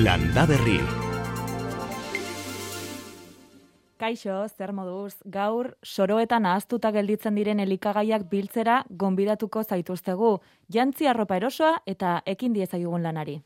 [0.00, 0.78] Landa Berri.
[4.00, 10.30] Kaixo, zer moduz, gaur soroetan ahaztuta gelditzen diren elikagaiak biltzera gonbidatuko zaituztegu,
[10.72, 13.42] jantzi arropa erosoa eta ekin diezagigun lanari.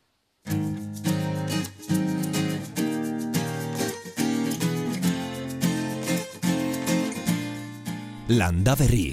[8.29, 9.09] Landa Berri.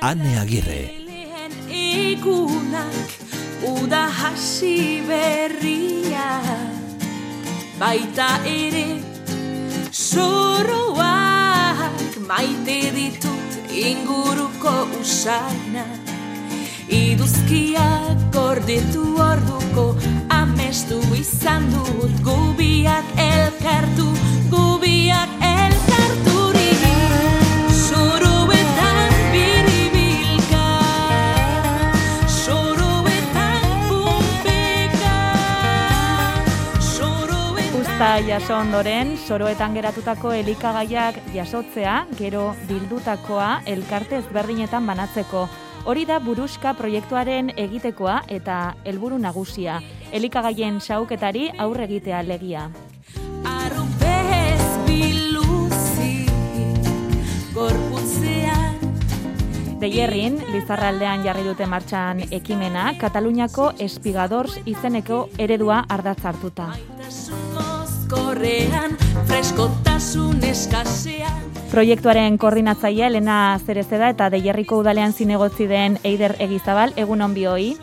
[0.00, 0.82] Ane Agirre.
[1.68, 3.03] Igunak
[3.64, 6.30] uda hasi berria
[7.80, 8.88] baita ere
[9.90, 10.98] soroak
[12.28, 13.50] maite ditut
[13.86, 16.12] inguruko usainak
[17.00, 19.86] iduzkiak gorditu orduko
[20.40, 24.08] amestu izan dut gubiak elkartu
[24.52, 25.53] gubiak elkarturik
[37.94, 45.44] Usta jaso ondoren, soroetan geratutako elikagaiak jasotzea, gero bildutakoa elkarte ezberdinetan banatzeko.
[45.86, 49.76] Hori da buruska proiektuaren egitekoa eta helburu nagusia,
[50.10, 52.64] elikagaien xauketari aurre egitea legia.
[53.46, 56.26] Arrupez biluzi
[57.54, 58.82] Gorputzean
[59.78, 66.72] Deierrin, Lizarraldean jarri dute martxan ekimena, Kataluniako espigadors izeneko eredua ardatz hartuta.
[66.74, 71.42] Maitasun mozkorrean Freskotasun eskasean.
[71.70, 77.76] Proiektuaren koordinatzailea Elena Zerezeda eta Deierriko udalean zinegotzi den Eider Egizabal, egun on bioi.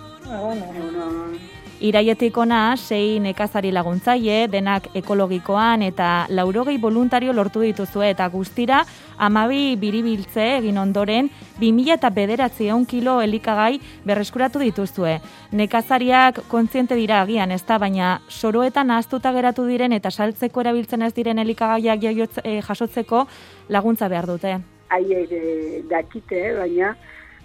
[1.81, 8.83] Iraietik ona, sei nekazari laguntzaile, denak ekologikoan eta laurogei voluntario lortu dituzue eta guztira
[9.17, 15.15] amabi biribiltze egin ondoren 2000 eta bederatziehun kilo elikagai berreskuratu dituzue.
[15.57, 21.15] Nekazariak kontziente dira agian ez da, baina soroetan ahaztuta geratu diren eta saltzeko erabiltzen ez
[21.17, 22.05] diren elikagaiak
[22.43, 23.25] eh, jasotzeko
[23.69, 24.59] laguntza behar dute.
[24.91, 26.95] haiek eh, dakite, baina,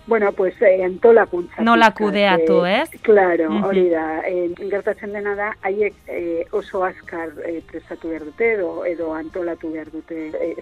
[0.07, 1.63] bueno, pues, eh, antolakuntza.
[1.63, 2.91] Nola kudeatu, eh, ez?
[3.03, 3.65] Claro, Mhm.
[3.65, 4.21] hori da.
[4.27, 9.73] Eh, gertatzen dena da, haiek eh, oso azkar eh, prestatu behar dute, edo, edo antolatu
[9.73, 10.57] behar dute eh,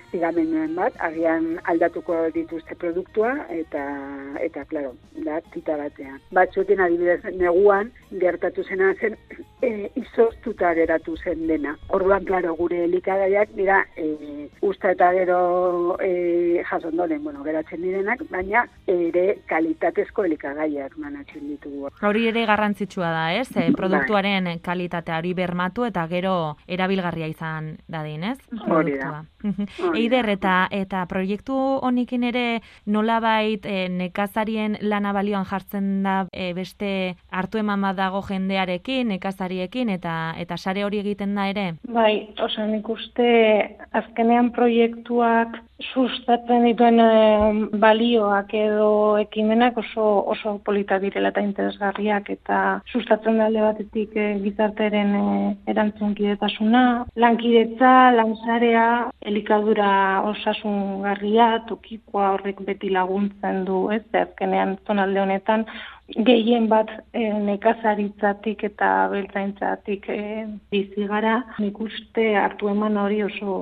[0.75, 3.85] bat, agian aldatuko dituzte produktua, eta,
[4.41, 4.95] eta claro,
[5.25, 6.21] da, tita batean.
[6.33, 9.17] Batzuekin adibidez, neguan, gertatu zena zen,
[9.63, 11.77] eh, izoztuta geratu zen dena.
[11.89, 18.67] Orduan, claro, gure elikagaiak dira eh, usta eta gero eh, jasondoren, bueno, geratzen direnak, baina
[18.87, 21.91] ere kalitatezko elikagaiak manatzen ditugu.
[22.03, 23.49] Hori ere garrantzitsua da, ez?
[23.57, 26.35] E, produktuaren kalitateari bermatu eta gero
[26.67, 28.39] erabilgarria izan dadin, ez?
[28.69, 29.25] Hori da.
[29.95, 32.45] Eider, eta, eta proiektu honekin ere
[32.87, 36.91] nolabait e, nekazarien lana balioan jartzen da e, beste
[37.31, 41.67] hartu eman bat dago jendearekin, nekazariekin, eta eta sare hori egiten da ere?
[41.89, 43.29] Bai, osea, nik uste
[43.93, 47.01] azkenean proiektuak sustatzen dituen
[47.83, 50.05] balioak edo ekimenak oso
[50.35, 52.59] oso politak direla eta interesgarriak eta
[52.93, 56.85] sustatzen alde batetik eh, gizarteren eh, erantzunkidetasuna,
[57.17, 58.87] lankidetza, lansarea,
[59.21, 64.05] elikadura osasungarria, tokikoa horrek beti laguntzen du, ez?
[64.15, 65.67] Azkenean zonalde honetan
[66.29, 70.21] gehien bat e, nekazaritzatik eta beltzaintzatik e,
[70.71, 73.55] bizi gara, nik uste hartu eman hori oso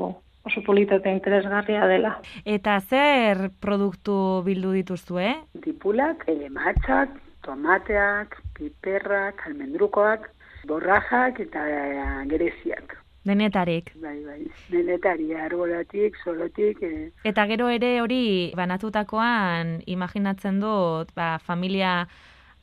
[0.44, 2.16] oso polita eta interesgarria dela.
[2.44, 5.34] Eta zer produktu bildu dituzue?
[5.62, 10.30] Tipulak, eh, matxak, tomateak, piperrak, almendrukoak,
[10.66, 12.98] borrajak eta eh, gereziak.
[13.22, 13.92] Denetarik.
[14.02, 14.40] Bai, bai.
[14.72, 22.08] Denetari, arbolatik, solotik, eh, Eta gero ere hori banatutakoan imaginatzen dut ba, familia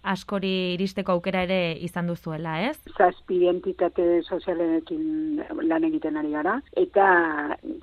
[0.04, 2.78] askori iristeko aukera ere izan duzuela, ez?
[2.98, 7.06] zazpi entitate sozialenekin lan egiten ari gara, eta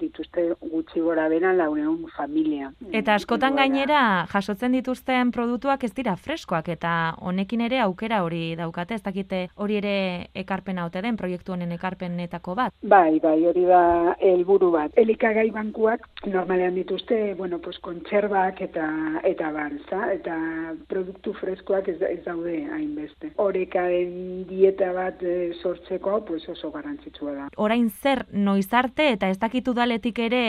[0.00, 2.70] dituzte gutxi gora bera launeun familia.
[2.92, 8.98] Eta askotan gainera jasotzen dituzten produktuak ez dira freskoak eta honekin ere aukera hori daukate,
[8.98, 9.96] ez dakite hori ere
[10.34, 12.74] ekarpen haute den proiektu honen ekarpenetako bat.
[12.82, 13.82] Bai, bai, hori da
[14.20, 14.92] helburu bat.
[14.96, 18.86] Elikagai bankuak normalean dituzte, bueno, pues kontserbak eta
[19.24, 20.12] eta bar, ezta?
[20.12, 20.36] Eta
[20.90, 23.32] produktu freskoak ez, ez daude hainbeste.
[23.42, 27.48] Orekaren dieta bat eh, sortzeko, pues oso garrantzitsua da.
[27.56, 30.42] Orain zer noiz arte eta ez dakitu daletik ere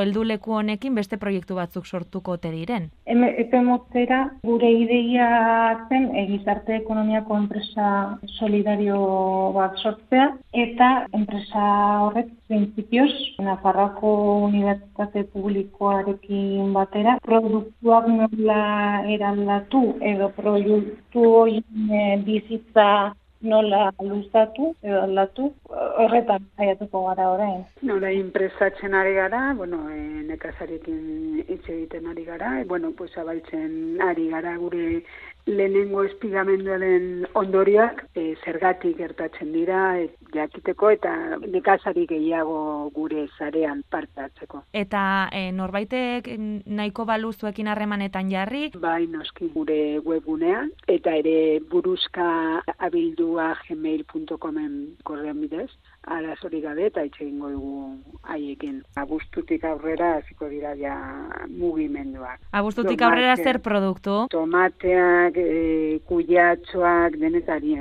[0.00, 2.90] helduleku honekin beste proiektu batzuk sortuko te diren.
[3.06, 5.28] Epe motzera gure ideia
[5.88, 7.86] zen e, gizarte ekonomiako enpresa
[8.38, 9.00] solidario
[9.56, 10.30] bat sortzea
[10.64, 11.64] eta enpresa
[12.06, 13.12] horrek printzipioz
[13.46, 14.10] Nafarroako
[14.48, 18.62] Unibertsitate Publikoarekin batera produktuak nola
[19.14, 19.82] eraldatu
[20.12, 25.46] edo proiektu horien eh, bizitza nola luzatu edo aldatu,
[26.04, 27.62] horretan saiatuko gara orain.
[27.94, 34.00] Orain prestatzen ari gara, bueno, e, nekazarekin hitz egiten ari gara, e, bueno, pues abaltzen
[34.04, 35.02] ari gara gure
[35.46, 41.12] lehenengo espigamenduaren ondorioak e, zergatik gertatzen dira e, jakiteko eta
[41.46, 44.62] nekazari gehiago gure zarean parte hartzeko.
[44.72, 45.02] Eta
[45.32, 46.30] e, norbaitek
[46.66, 50.70] nahiko balu zuekin harremanetan jarri, Bai, noski gure webgunean.
[50.88, 52.28] Eta ere buruzka
[52.78, 55.70] abildua gmail.comen korrean bidez,
[56.06, 57.80] arazori gabe eta itxe egingo dugu
[58.22, 58.80] haiekin.
[58.96, 60.94] Abuztutik aurrera hasiko dira ja
[61.48, 62.40] mugimenduak.
[62.52, 63.04] abuztutik Tomate.
[63.04, 64.26] aurrera zer produktu?
[64.30, 67.76] Tomateak, e, kuyatxoak, denetari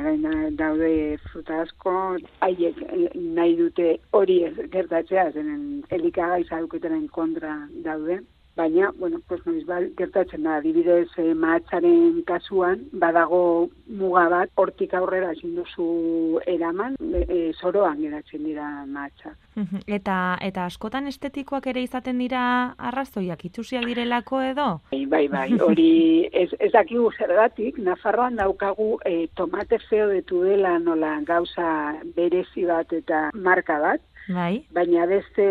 [0.56, 4.42] daude fruta asko, haiek eh, nahi dute hori
[4.72, 8.22] gertatzea, zenen elikagai zaduketaren kontra daude.
[8.56, 14.94] Baina, bueno, pues noiz bal, gertatzen da, adibidez, e, mahatzaren kasuan, badago muga bat, hortik
[14.98, 19.36] aurrera ezin duzu eraman, e, e, zoroan geratzen dira mahatza.
[19.60, 19.82] Mhm.
[19.88, 22.42] eta eta askotan estetikoak ere izaten dira
[22.78, 24.68] arrazoiak itxusiak direlako edo?
[24.92, 25.90] Bai, bai, bai, hori
[26.42, 32.94] ez, ez dakigu zergatik, Nafarroan daukagu e, tomate feo de tudela nola gauza berezi bat
[32.94, 34.68] eta marka bat, Bai.
[34.70, 35.46] baina beste,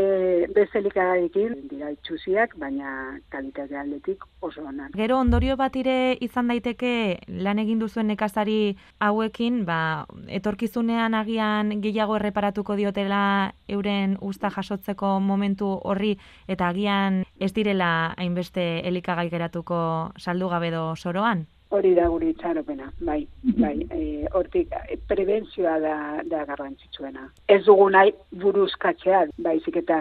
[0.54, 4.92] beste elikagairekin dira itxusiak, baina kalitate aldetik oso onak.
[4.94, 10.06] Gero ondorio bat ire izan daiteke lan egin duzuen nekazari hauekin, ba,
[10.40, 16.14] etorkizunean agian gehiago erreparatuko diotela euren usta jasotzeko momentu horri
[16.46, 21.48] eta agian ez direla hainbeste elikagai geratuko saldu gabe do soroan.
[21.70, 23.26] Hori da guri itxaropena, bai,
[23.61, 27.26] bai, e, hortik e, prebentzioa da, da garrantzitsuena.
[27.47, 29.99] Ez dugu nahi buruzkatzea, baizik eta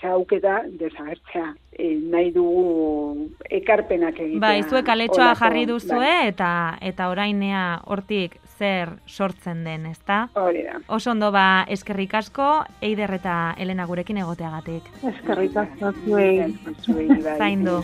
[0.00, 1.52] zauketa desagertzea.
[1.78, 4.40] E, nahi dugu ekarpenak egitea.
[4.42, 6.50] Bai, zuek aletxoa Holako- jarri duzue bai, eta
[6.80, 10.28] eta orainea hortik zer sortzen den, ezta?
[10.34, 10.80] hori da.
[10.88, 14.82] Oso ondo ba eskerrik asko Eider eta Elena gurekin egoteagatik.
[15.04, 16.54] Eskerrik asko zuei.
[16.82, 17.82] Zuei, bai, Zaindu.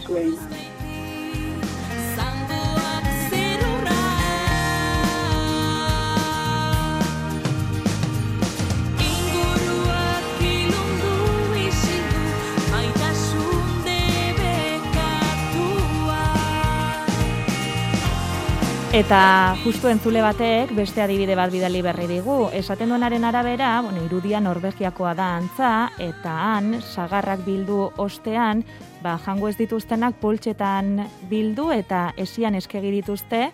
[18.93, 22.51] Eta justu entzule batek beste adibide bat bidali berri digu.
[22.53, 28.61] Esaten duenaren arabera, bueno, irudia Norvegiakoa da antza, eta han, sagarrak bildu ostean,
[29.01, 33.47] ba, jango ez dituztenak poltsetan bildu eta esian eskegi dituzte,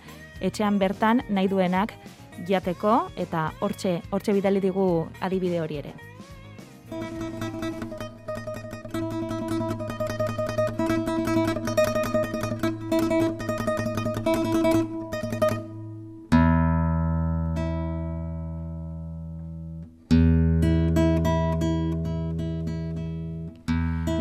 [0.43, 1.94] etxean bertan nahi duenak
[2.50, 5.94] jateko, eta hortxe, hortxe bidali digu adibide hori ere.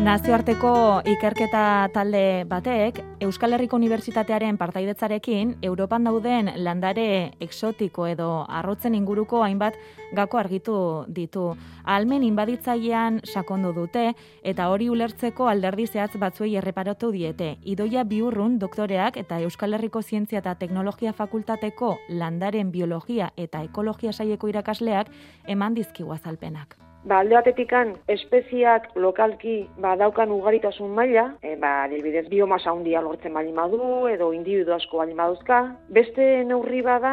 [0.08, 0.70] Nazioarteko
[1.04, 8.28] ikerketa talde batek Euskal Herriko Unibertsitatearen partaidetzarekin Europan dauden landare exotiko edo
[8.60, 9.76] arrotzen inguruko hainbat
[10.16, 10.78] gako argitu
[11.12, 11.44] ditu.
[11.84, 14.06] Almen inbaditzailean sakondu dute
[14.54, 17.58] eta hori ulertzeko alderdi zehatz batzuei erreparatu diete.
[17.60, 24.48] Idoia Biurrun doktoreak eta Euskal Herriko Zientzia eta Teknologia Fakultateko landaren biologia eta ekologia saieko
[24.48, 25.12] irakasleak
[25.44, 26.87] eman dizkigu azalpenak.
[27.06, 33.34] Ba, alde batetikan, espeziak lokalki ba, daukan ugaritasun maila, e, ba, adibidez, biomasa handia lortzen
[33.38, 35.60] bali madu, edo individu asko bali maduzka.
[35.94, 37.12] Beste neurri bada,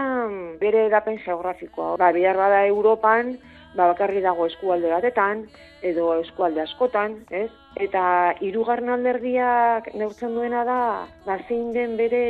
[0.59, 1.95] bere edapen geografikoa.
[2.01, 3.35] Ba, bihar bada Europan,
[3.75, 5.45] ba, bakarri dago eskualde batetan,
[5.85, 7.51] edo eskualde askotan, ez?
[7.77, 10.81] Eta hirugarren alderdiak neurtzen duena da,
[11.27, 12.25] ba, zein den bere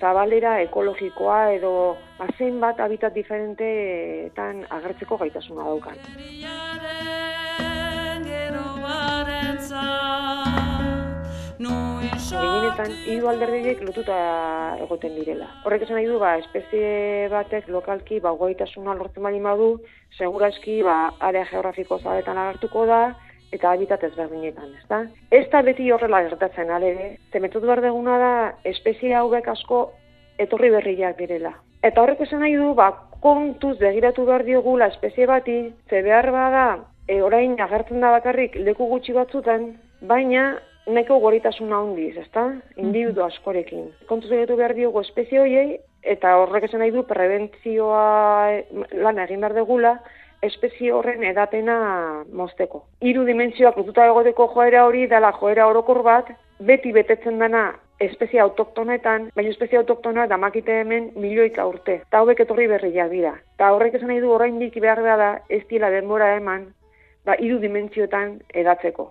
[0.00, 1.72] zabalera ekologikoa edo
[2.18, 2.26] ba,
[2.60, 5.98] bat habitat diferenteetan agertzeko gaitasuna daukan.
[12.34, 14.16] Gehienetan, hiru alderdiek lotuta
[14.82, 15.46] egoten direla.
[15.64, 19.68] Horrek esan nahi du, ba, espezie batek lokalki ba, goitasuna lortzen bali badu,
[20.18, 20.96] segurazki ba,
[21.28, 23.00] area geografiko zabetan agertuko da,
[23.54, 25.04] eta habitat ezberdinetan, ezta?
[25.30, 28.32] Ez da beti horrela gertatzen, alere, zemetutu behar deguna da,
[28.66, 29.84] espezie hauek asko
[30.42, 31.54] etorri berriak direla.
[31.84, 32.90] Eta horrek esan nahi du, ba,
[33.22, 35.58] kontuz begiratu behar diogula espezie bati,
[35.88, 36.66] ze behar bada,
[37.06, 40.54] e, orain agertzen da bakarrik leku gutxi batzutan, baina
[40.86, 42.48] nahiko goritasuna handiz, ezta?
[42.80, 43.86] Individu askorekin.
[44.08, 48.04] Kontuz begiratu behar diogu espezie horiei, eta horrek esan nahi du prebentzioa
[48.52, 49.98] e, lan egin behar degula,
[50.46, 51.76] espezie horren edapena
[52.32, 52.84] mozteko.
[53.00, 59.28] Hiru dimentsioak lotuta egoteko joera hori dela joera orokor bat, beti betetzen dana espezie autoktonetan,
[59.36, 62.00] baina espezie autoktonoa damakite hemen milioika urte.
[62.06, 63.34] Eta hauek etorri berriak dira.
[63.56, 66.72] Eta horrek esan nahi du oraindik behar da ez diela denbora eman,
[67.24, 69.10] ba, hiru dimentsiotan edatzeko.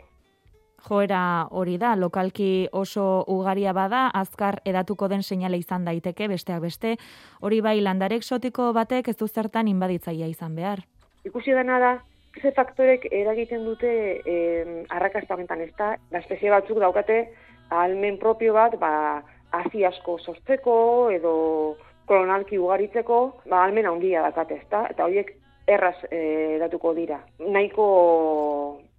[0.84, 6.98] Joera hori da, lokalki oso ugaria bada, azkar edatuko den seinale izan daiteke, besteak beste,
[7.40, 10.84] hori bai landare exotiko batek ez du zertan inbaditzaia izan behar.
[11.24, 11.94] Ikusi dena da,
[12.42, 13.90] ze faktorek eragiten dute
[14.26, 17.20] eh, arrakasta honetan ez da, ba, espezie batzuk daukate
[17.70, 19.22] ahalmen propio bat, ba,
[19.54, 20.76] hazi asko sortzeko
[21.14, 21.34] edo
[22.10, 25.32] kolonalki ugaritzeko, ba, ahalmen handia dakate ez da, eta horiek
[25.68, 27.22] erraz eh, datuko dira.
[27.40, 27.86] Nahiko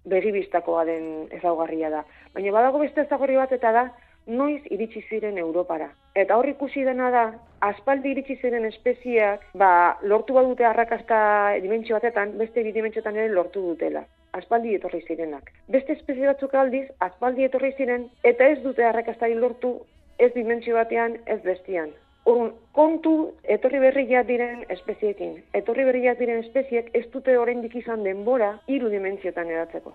[0.09, 1.05] begibistakoa den
[1.37, 2.01] ezaugarria da.
[2.33, 3.85] Baina badago beste ezaugarri bat eta da,
[4.27, 5.89] noiz iritsi ziren Europara.
[6.15, 7.23] Eta hor ikusi dena da,
[7.69, 11.17] aspaldi iritsi ziren espezieak, ba, lortu badute arrakasta
[11.61, 14.05] dimentsio batetan, beste bi dimentsiotan ere lortu dutela.
[14.35, 15.51] Aspaldi etorri zirenak.
[15.71, 19.77] Beste espezie batzuk aldiz, aspaldi etorri ziren, eta ez dute arrakastari lortu,
[20.19, 21.93] ez dimentsio batean, ez bestian.
[22.25, 23.11] Orrun, kontu
[23.55, 25.35] etorri berriak diren espeziekin.
[25.53, 29.93] Etorri berriak diren espeziek ez dute oraindik izan denbora hiru dimentsiotan edatzeko.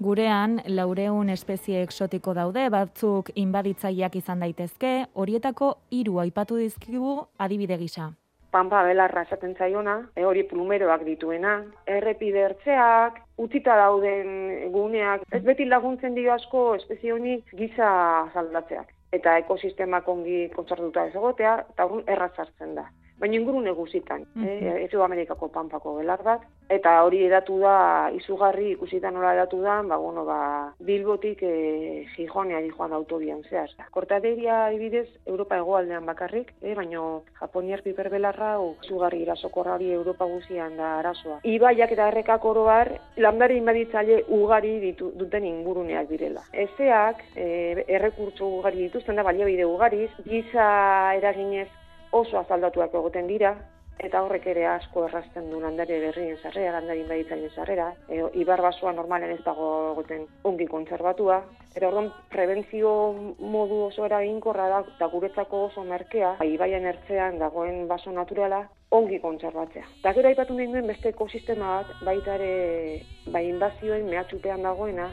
[0.00, 8.08] Gurean, laureun espezie exotiko daude, batzuk inbaditzaileak izan daitezke, horietako hiru aipatu dizkigu adibide gisa.
[8.52, 11.54] Pampa belarra esaten zaiona, e, hori plumeroak dituena,
[11.86, 17.92] errepide ertzeak, utzita dauden guneak, ez beti laguntzen dio asko espezie honi giza
[18.34, 18.90] saldatzeak.
[19.12, 22.88] Eta ekosistemak ongi kontzertuta ez egotea, eta horren erraz hartzen da.
[23.22, 25.02] Baina ingurune guzitan, mm -hmm.
[25.04, 30.24] Amerikako pampako belar bat, eta hori edatu da, izugarri ikusita nola edatu da, ba, bueno,
[30.24, 30.38] ba,
[30.80, 33.70] Bilbotik e, Gijoneari joan autobian zehaz.
[33.90, 37.02] Kortaderia adibidez, Europa hegoaldean bakarrik, e, baina
[37.40, 41.38] Japoniar piper belarra, o, izugarri irasokorrari Europa guzian da arazoa.
[41.44, 46.42] Ibaiak eta errekak oro bar, landare inbaditzaile ugari ditu, duten inguruneak direla.
[46.52, 51.68] Ezeak, e, errekurtso ugari dituzten da, baliabide ugariz, giza eraginez
[52.12, 53.56] oso azaldatuak egoten dira,
[54.02, 58.92] eta horrek ere asko errazten du landare berrien sarrera, landare inbaditzaileen sarrera, e, ibar basoa
[58.96, 61.38] normalen ez dago egoten ongi kontserbatua,
[61.74, 62.92] eta orduan prebentzio
[63.38, 69.20] modu oso eraginkorra da, eta guretzako oso merkea, ba, ibaien ertzean dagoen baso naturala, ongi
[69.20, 69.86] kontserbatzea.
[70.00, 73.02] Eta gero aipatu nahi duen beste ekosistema bat, baita ere,
[73.32, 75.08] bai inbazioen mehatxupean dagoena,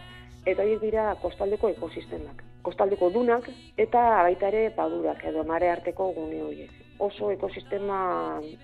[0.46, 2.44] eta horiek dira kostaldeko ekosistemak.
[2.66, 8.00] Kostaldeko dunak eta baita ere padurak edo mare arteko gune horiek oso ekosistema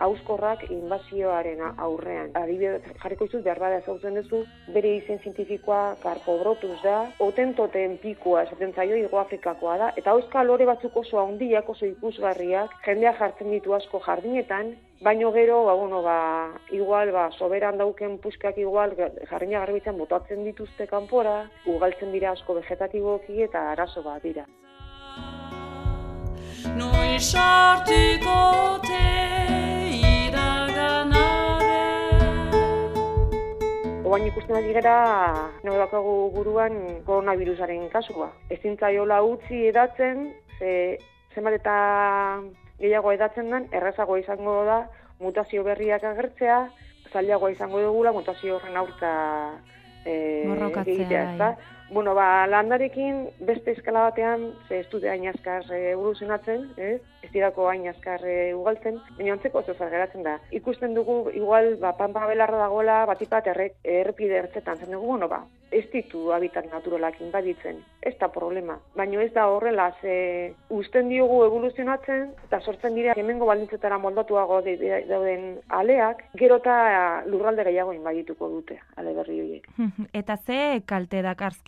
[0.07, 2.31] auskorrak inbazioaren aurrean.
[2.35, 4.41] Adibidez, jarriko izuz, behar bada ezautzen duzu,
[4.75, 10.67] bere izen zientifikoa karpobrotus da, otentoten pikua esaten zaio Igo Afrikakoa da, eta euskal lore
[10.71, 14.75] batzuk oso handiak, oso ikusgarriak, jendea jartzen ditu asko jardinetan,
[15.05, 18.95] Baino gero, ba, bueno, ba, igual, ba, soberan dauken puskak igual,
[19.29, 21.35] jarrina garbitzen botatzen dituzte kanpora,
[21.67, 24.47] ugaltzen dira asko vegetatiboki eta arazo bat dira.
[26.73, 29.03] Noi sartuko te
[30.25, 31.83] iraganare
[34.05, 34.95] Oain ikusten ari gara,
[35.61, 38.31] nago dakagu buruan koronavirusaren kasua.
[38.49, 40.97] Ezin zaiola utzi edatzen, ze,
[41.35, 41.77] zenbat eta
[42.81, 44.81] gehiago edatzen den, errazago izango da
[45.21, 46.59] mutazio berriak agertzea,
[47.13, 49.13] zailagoa izango dugula mutazio horren aurka
[50.05, 50.43] e,
[50.85, 51.33] egitea, bai.
[51.33, 51.74] ezta?
[51.91, 57.01] Bueno, ba, landarekin beste eskala batean, ze ez dute hain azkar e, evoluzionatzen, ez?
[57.21, 60.39] Ez dirako hain azkar e, ugaltzen, baina antzeko zer geratzen da.
[60.51, 65.43] Ikusten dugu, igual, ba, pampa belarra dagoela, batipat errek, errepide ertzetan, zen dugu, bueno, ba,
[65.75, 68.77] ez ditu habitat naturalak inbaditzen, ez da problema.
[68.95, 74.77] Baina ez da horrela, ze usten diogu evoluzionatzen, eta sortzen dira hemengo baldintzetara moldatuago de-
[74.77, 79.67] de- dauden aleak, gero eta lurralde gehiago inbadituko dute, ale berri horiek.
[80.13, 81.21] Eta ze kalte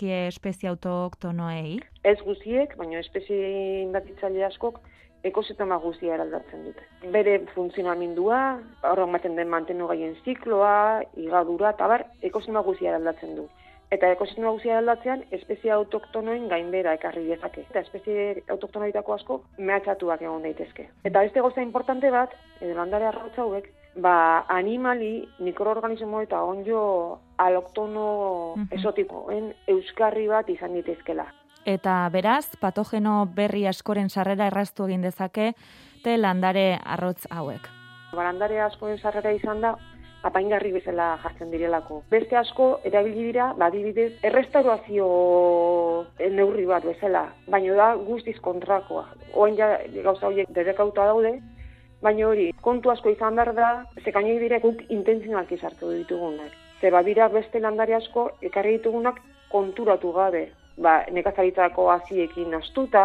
[0.07, 1.79] dakarzkie espezie autoktonoei?
[2.03, 4.79] Ez guziek, baina espezie inbatitzaile askok
[5.23, 6.83] ekosistema guztia eraldatzen dute.
[7.11, 13.47] Bere funtzionamendua, horren ematen den mantenu gaien zikloa, igadura, eta bar, ekosistema guztia eraldatzen du.
[13.89, 17.65] Eta ekosistema guztia eraldatzean, espezie autoktonoen gainbera ekarri dezake.
[17.69, 20.89] Eta espezie autoktonoitako asko mehatxatuak egon daitezke.
[21.03, 28.53] Eta beste gauza importante bat, edo landare arrautza hauek, ba, animali, mikroorganismo eta onjo aloktono
[28.55, 28.67] Mhm.
[28.71, 31.25] esotikoen euskarri bat izan ditezkela.
[31.65, 35.53] Eta beraz, patogeno berri askoren sarrera erraztu egin dezake,
[36.03, 37.67] te landare arrotz hauek.
[38.15, 39.75] Barandare askoen sarrera izan da,
[40.23, 42.03] apaingarri bezala jartzen direlako.
[42.09, 49.05] Beste asko erabili dira, badibidez, errestaurazio neurri bat bezala, baina da guztiz kontrakoa.
[49.33, 51.39] Oen ja gauza horiek derekauta daude,
[52.01, 53.69] baina hori kontu asko izan behar da,
[54.03, 56.51] zekaino dire guk intentzionalki sartu ditugunak.
[56.81, 60.47] Ze badira beste landare asko ekarri ditugunak konturatu gabe.
[60.77, 63.03] Ba, nekazaritzako haziekin astuta,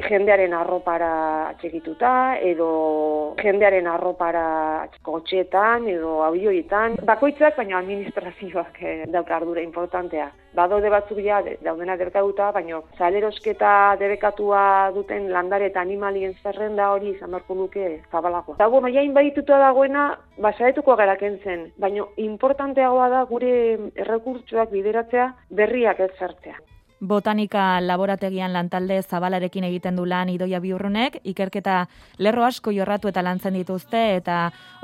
[0.00, 1.12] jendearen arropara
[1.52, 6.96] atxekituta, edo jendearen arropara kotxetan, edo abioietan.
[7.06, 10.30] Bakoitzak, baina administrazioak eh, dauka ardura importantea.
[10.52, 17.14] Badaude batzuk ja, de- daudenak derkatuta, baina salerosketa debekatua duten landare eta animalien zerrenda hori
[17.14, 18.58] izan beharko luke zabalagoa.
[18.58, 23.54] Eta bueno, jain badituta dagoena, basaretuko gara kentzen, baina importanteagoa da gure
[23.96, 26.60] errekurtsoak bideratzea berriak ez sartzea.
[27.02, 31.88] Botanika laborategian lantalde zabalarekin egiten du lan idoia biurrunek, ikerketa
[32.22, 34.36] lerro asko jorratu eta lantzen dituzte, eta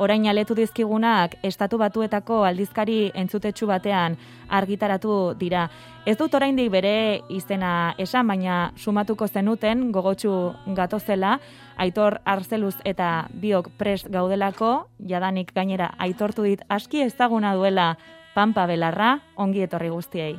[0.03, 5.69] orain aletu dizkigunak estatu batuetako aldizkari entzutetsu batean argitaratu dira.
[6.07, 10.35] Ez dut oraindik bere izena esan, baina sumatuko zenuten gogotsu
[10.75, 11.39] gatozela,
[11.79, 17.93] Aitor Arzeluz eta biok prest gaudelako, jadanik gainera aitortu dit aski ezaguna duela
[18.35, 20.39] Pampa Belarra, ongi etorri guztiei.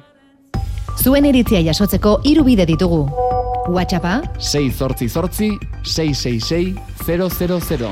[1.00, 3.06] Zuen iritzia jasotzeko hiru bide ditugu.
[3.72, 5.48] WhatsAppa, 6 zortzi zortzi,
[5.88, 6.74] 666
[7.08, 7.92] 000.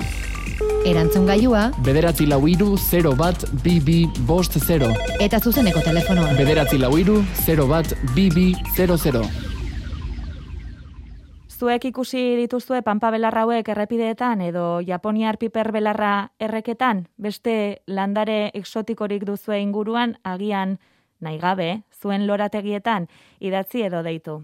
[0.88, 4.90] erantzun gailua Bederatzi lau iru, 0 bat, BB bost 0.
[5.24, 6.34] eta zuzeneko telefonoa.
[6.36, 9.24] Bederatzi lau iru, 0 bat, BB 00.
[11.48, 19.24] Zuek ikusi dituzue pampa belarra hauek errepideetan edo Japoniar piper belarra erreketan, beste landare exotikorik
[19.24, 20.78] duzue inguruan agian
[21.20, 21.72] nahi gabe,
[22.02, 23.10] zuen lorategietan
[23.40, 24.42] idatzi edo deitu.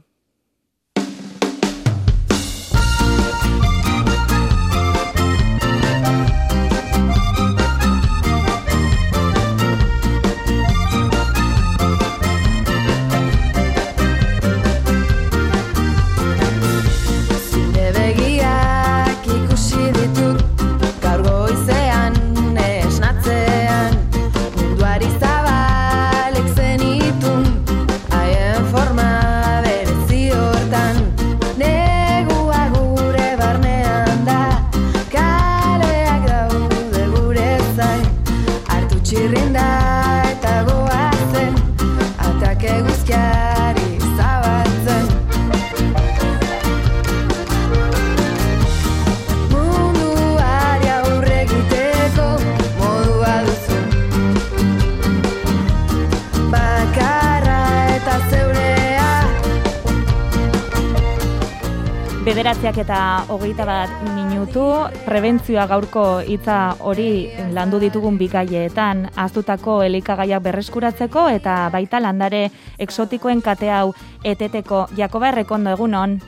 [62.44, 63.02] Bederatziak eta
[63.32, 64.66] hogeita bat minutu,
[65.06, 72.42] prebentzioa gaurko hitza hori landu ditugun bikaietan, aztutako elikagaiak berreskuratzeko eta baita landare
[72.84, 73.94] exotikoen kate hau
[74.28, 74.90] eteteko.
[75.00, 76.20] Jakoba errekondo egunon,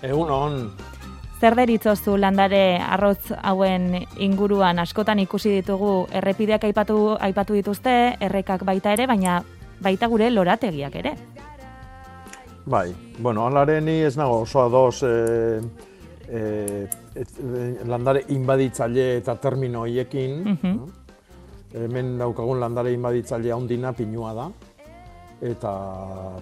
[0.00, 0.58] Egun on,
[1.36, 8.96] zer deritzozu landare arrotz hauen inguruan askotan ikusi ditugu errepideak aipatu, aipatu dituzte, errekak baita
[8.96, 9.42] ere, baina
[9.84, 11.18] baita gure lorategiak ere.
[12.66, 15.60] Bai, bueno, alare ni ez nago oso ados e,
[16.28, 20.44] e, et, e, landare inbaditzaile eta termino hoiekin.
[20.44, 20.76] Mhm.
[20.76, 20.88] no?
[21.74, 24.50] Hemen daukagun landare inbaditzaile handina pinua da.
[25.44, 25.70] Eta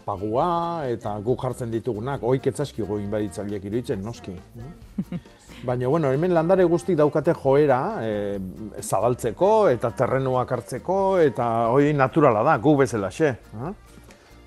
[0.04, 4.34] pagua, eta guk jartzen ditugunak, oik etzaskigu inbaditzaileek iruditzen, noski.
[4.54, 4.74] no?
[5.66, 8.38] Baina, bueno, hemen landare guztik daukate joera, e,
[8.82, 13.28] zabaltzeko eta terrenuak hartzeko, eta hori naturala da, gu bezalaxe.
[13.30, 13.72] eh?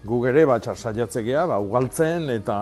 [0.05, 2.57] Gu ere, ba, saiatzekea, ba, ugaltzen eta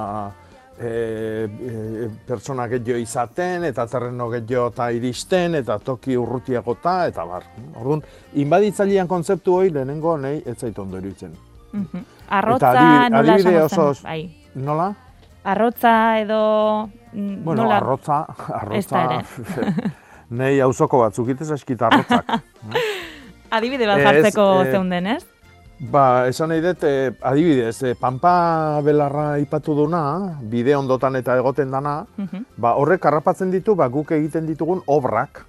[0.79, 7.43] e, e, pertsona gehiago izaten, eta terreno gehiago eta iristen, eta toki urrutiagota, eta bar.
[7.75, 8.03] Orduan,
[8.39, 11.34] inbaditzailean kontzeptu hori lehenengo nahi ez zait ondo iruditzen.
[11.73, 12.06] Mhm.
[12.29, 14.21] Arrotza, adibide- nola adibide oso- Bai.
[14.56, 14.93] Nola?
[15.43, 18.21] Arrotza edo mm, Bueno, nola arrotza,
[18.62, 19.23] arrotza,
[20.39, 22.29] nei auzoko batzuk itez eskit arrotzak.
[23.58, 25.25] adibide bat jartzeko eh, zeunden, ez?
[25.79, 31.71] Ba, esan nahi dut, eh, adibidez, eh, Pampa belarra ipatu duna, bide ondotan eta egoten
[31.71, 32.45] dana, Mhm.
[32.57, 35.45] ba, horrek harrapatzen ditu, ba, guk egiten ditugun obrak.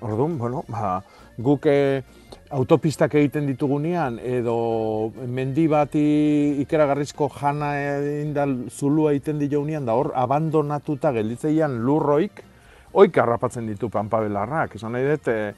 [0.00, 1.02] Orduan, bueno, ba,
[1.38, 2.02] guk eh,
[2.50, 11.12] autopistak egiten ditugunean, edo mendi bati ikeragarrizko jana indal zulua egiten ditugunean, da hor, abandonatuta
[11.12, 12.42] gelditzeian lurroik,
[12.92, 14.74] oik harrapatzen ditu Pampa belarrak.
[14.74, 15.54] Esan nahi dut, eh,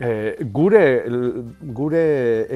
[0.00, 0.82] eh, gure,
[1.74, 2.02] gure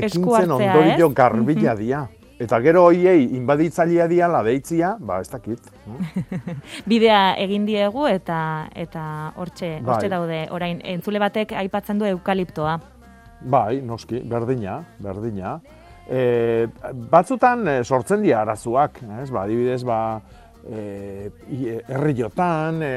[0.01, 1.15] ekintzen ondorio ez?
[1.15, 2.09] garbila dia.
[2.43, 5.69] Eta gero hoiei inbaditzailea diala deitzia, ba, ez dakit.
[5.87, 6.01] no?
[6.91, 8.39] Bidea egin diegu eta
[8.75, 9.05] eta
[9.37, 9.85] hortxe, Bai.
[9.93, 12.79] hortxe daude orain entzule batek aipatzen du eukaliptoa.
[13.53, 15.57] Bai, noski, berdina, berdina.
[16.09, 16.67] E,
[17.11, 19.29] batzutan e, sortzen dira arazuak, ez?
[19.31, 20.01] Ba, adibidez, ba,
[20.67, 21.31] e,
[21.89, 22.93] herriotan, e,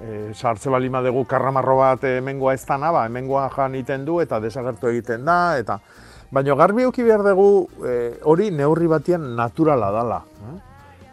[0.00, 4.20] e, sartze bali madegu karramarro bat e, hemengoa ez dana, ba, hemengoa jan iten du
[4.20, 5.80] eta desagertu egiten da, eta
[6.26, 7.92] Baina garbi eduki behar dugu e,
[8.26, 10.24] hori neurri batian naturala dala.
[10.26, 10.56] Eh?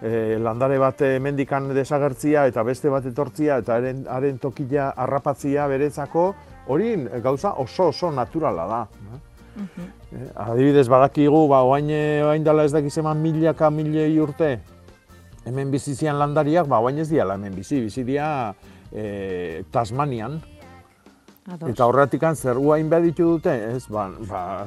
[0.03, 6.33] e, landare bat hemendikan desagertzia eta beste bat etortzia eta haren, haren tokia harrapatzia beretzako,
[6.67, 8.81] hori gauza oso oso naturala da.
[9.53, 11.89] Eh, adibidez, badakigu, ba, oain,
[12.25, 14.57] oain dela ez dakiz eman milaka milei urte,
[15.45, 18.27] hemen bizizian landariak, ba, oain ez diala hemen bizi, bizi dia
[18.93, 20.41] e, Tasmanian,
[21.43, 21.73] Ados.
[21.73, 24.65] Eta horretikan zer guain ditu dute, ez, ba, ba,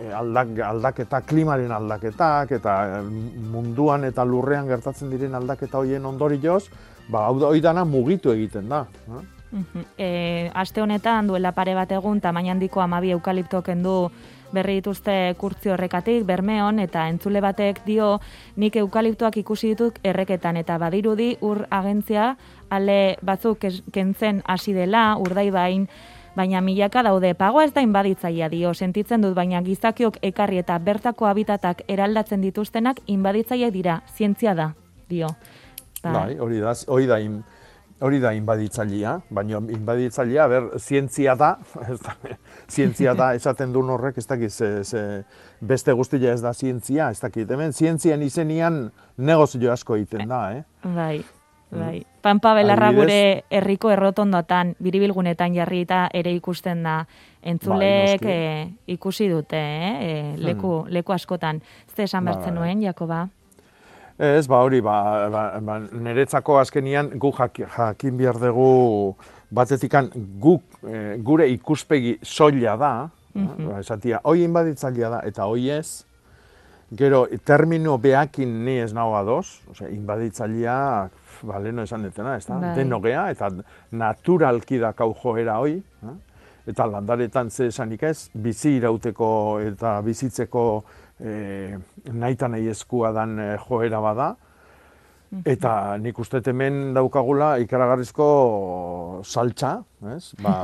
[0.00, 3.02] e, aldak, aldaketa, klimaren aldaketak, eta e,
[3.52, 6.70] munduan eta lurrean gertatzen diren aldaketa hoien ondorioz,
[7.12, 8.86] ba, hau dana mugitu egiten da.
[9.08, 9.26] eh?
[9.50, 9.84] Mhm.
[9.98, 14.10] E, aste honetan duela pare bat egun tamaina handiko amabi eukalipto kendu
[14.52, 18.18] berri dituzte kurtzi horrekatik, bermeon, eta entzule batek dio
[18.56, 22.36] nik eukaliptoak ikusi ditut erreketan, eta badirudi ur agentzia
[22.70, 25.88] ale batzuk kentzen hasi dela, urdaibain,
[26.36, 31.26] baina milaka daude, pagoa ez da inbaditzaia dio, sentitzen dut, baina gizakiok ekarri eta bertako
[31.26, 34.72] habitatak eraldatzen dituztenak inbaditzaileak dira, zientzia da,
[35.10, 35.26] dio.
[36.02, 37.42] Ba, Bai, hori da, hori da, in-
[38.00, 41.56] hori da inbaditzailea, baina inbaditzailea, ber, zientzia da,
[41.90, 42.14] ez da,
[42.70, 45.02] zientzia da esaten duen horrek, ez dakit, ze, ze,
[45.60, 50.62] beste guztia ez da zientzia, ez dakit, hemen zientzian izenian negozio asko egiten da, eh?
[50.84, 51.24] Bai,
[51.70, 52.04] bai.
[52.22, 57.06] Pampa belarra gure herriko errotondotan, biribilgunetan jarrita ere ikusten da.
[57.42, 59.92] Entzulek Bai, eh, ikusi dute, eh?
[60.00, 61.60] eh, leku, leku askotan.
[61.94, 62.74] Ze esan bertzen bai.
[62.74, 63.28] nuen, Jakoba?
[64.18, 69.14] Ez, ba hori, ba, ba, ba, niretzako azkenian gu jak, jakin behar dugu
[69.50, 70.10] batetikan
[70.42, 73.68] guk, eh, gure ikuspegi soila da, Mhm.
[73.68, 76.04] ba, esatia, hoi inbaditzailea da, eta hoi ez,
[76.96, 80.78] gero, termino behakin ni ez nago ados, osea, inbaditzailea,
[81.42, 82.74] ba, leheno esan detena, ez da, Bai.
[82.78, 83.50] denogea, eta
[83.92, 86.16] naturalki dakau joera hoi, eh?
[86.68, 89.30] eta landaretan ze esanik ez, bizi irauteko
[89.64, 90.64] eta bizitzeko
[91.20, 91.78] e,
[92.12, 94.28] naita nahi eskua dan e, joera bada,
[95.44, 98.28] eta nik uste hemen daukagula ikaragarrizko
[99.24, 99.78] saltza,
[100.14, 100.32] ez?
[100.40, 100.54] Ba,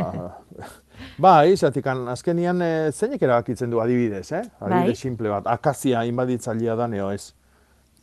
[1.18, 4.42] bai, zatikan, azkenian e, zeinek erabakitzen du adibidez, eh?
[4.60, 5.00] Adibidez Bai.
[5.00, 7.32] simple bat, akazia inbaditzailea da neo ez.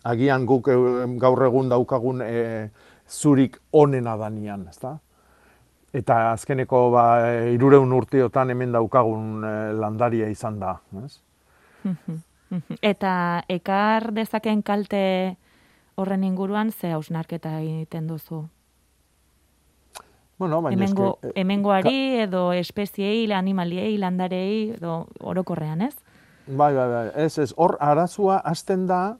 [0.04, 0.76] Agian guk e,
[1.22, 2.70] gaur egun daukagun e,
[3.10, 4.98] zurik onena danian, ezta?
[5.94, 7.06] Eta azkeneko ba,
[7.52, 11.20] irureun urteotan hemen daukagun e, landaria izan da, ez?
[12.82, 13.14] Eta
[13.50, 15.04] ekar dezaken kalte
[15.96, 18.46] horren inguruan ze hausnarketa egiten duzu?
[20.42, 25.94] Bueno, baina Hemengo, eske, e, hemengoari edo espeziei, animaliei, landarei, edo orokorrean, ez?
[26.48, 27.04] Bai, bai, bai.
[27.22, 29.20] Ez, ez, hor arazua hasten da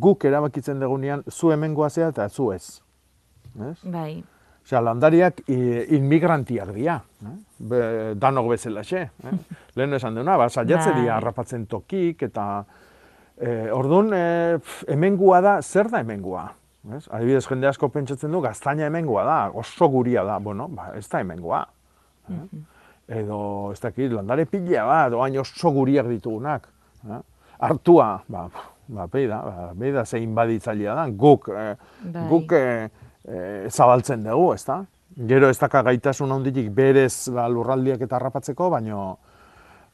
[0.00, 2.80] guk erabakitzen dugunean zu hemengoa zea eta zu ez.
[3.68, 3.74] Ez?
[3.84, 4.22] Bai.
[4.64, 5.44] Osea, landariak
[5.98, 7.34] inmigrantiak dira, eh?
[7.58, 7.82] Be,
[8.16, 9.04] danok bezalaxe.
[9.28, 9.36] Eh?
[9.76, 11.02] Lehen esan duna, ba, saiatze Bai.
[11.02, 12.46] dira harrapatzen tokik, eta
[13.36, 16.48] eh, orduan, eh, pf, hemengua da, zer da hemengua?
[16.90, 17.06] Ez?
[17.14, 21.20] Adibidez, jende asko pentsatzen du, gaztaina hemengua da, oso guria da, bueno, ba, ez da
[21.22, 21.62] hemengua.
[22.30, 22.46] Eh?
[23.20, 23.38] Edo,
[23.72, 26.66] ez dakit, landare pila bat, oain oso guriak ditugunak.
[27.06, 27.20] Eh?
[27.62, 28.48] Artua, ba,
[28.88, 32.24] ba, beida, ba, beida zein baditzailea da, guk, eh, Bai.
[32.32, 32.88] guk eh,
[33.28, 34.82] eh, zabaltzen dugu, ezta?
[35.28, 39.18] Gero ez daka gaitasun handitik berez ba, lurraldiak eta harrapatzeko, baino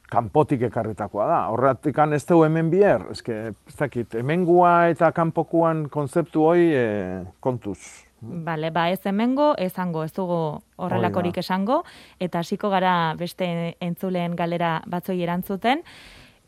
[0.09, 1.39] kanpotik ekarritakoa da.
[1.53, 7.79] Horratikan ez dugu hemen bier, eske, ez dakit, hemengua eta kanpokuan konzeptu hoi eh, kontuz.
[8.21, 11.83] Bale, ba ez hemengo, esango, ez dugu horrelakorik esango,
[12.19, 13.47] eta hasiko gara beste
[13.79, 15.85] entzuleen galera batzoi erantzuten.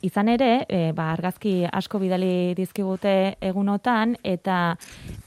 [0.03, 4.75] Izan ere, e, ba, argazki asko bidali dizkigute egunotan, eta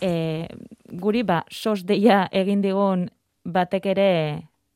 [0.03, 0.49] e,
[1.01, 3.07] guri ba, sos deia egin digun
[3.45, 4.11] batek ere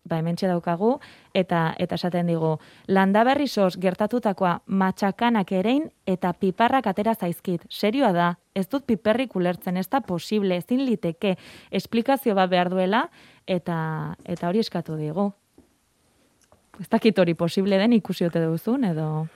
[0.08, 0.96] ba, hementxe daukagu,
[1.36, 2.56] eta eta esaten digu,
[2.88, 7.66] landaberri sos gertatutakoa matxakanak erein eta piparrak atera zaizkit.
[7.70, 11.36] Serioa da, ez dut piperrik ulertzen, ez da posible, ezin liteke,
[11.70, 13.08] esplikazio bat behar duela,
[13.46, 15.30] eta, eta hori eskatu digu.
[16.78, 19.26] Ez dakit hori posible den ikusi ote duzun, edo...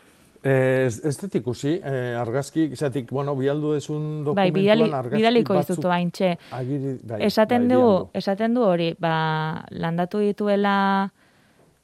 [0.42, 5.55] Ez, ez dut ikusi, eh, argazki, izatik, bueno, bialdu ezun Bai, dokumentuan bidali, argazki bidaliko
[5.55, 6.31] batzuk izutu haintxe.
[6.50, 11.12] agiri, bai, Esaten bai, du, esaten du hori, ba, landatu dituela,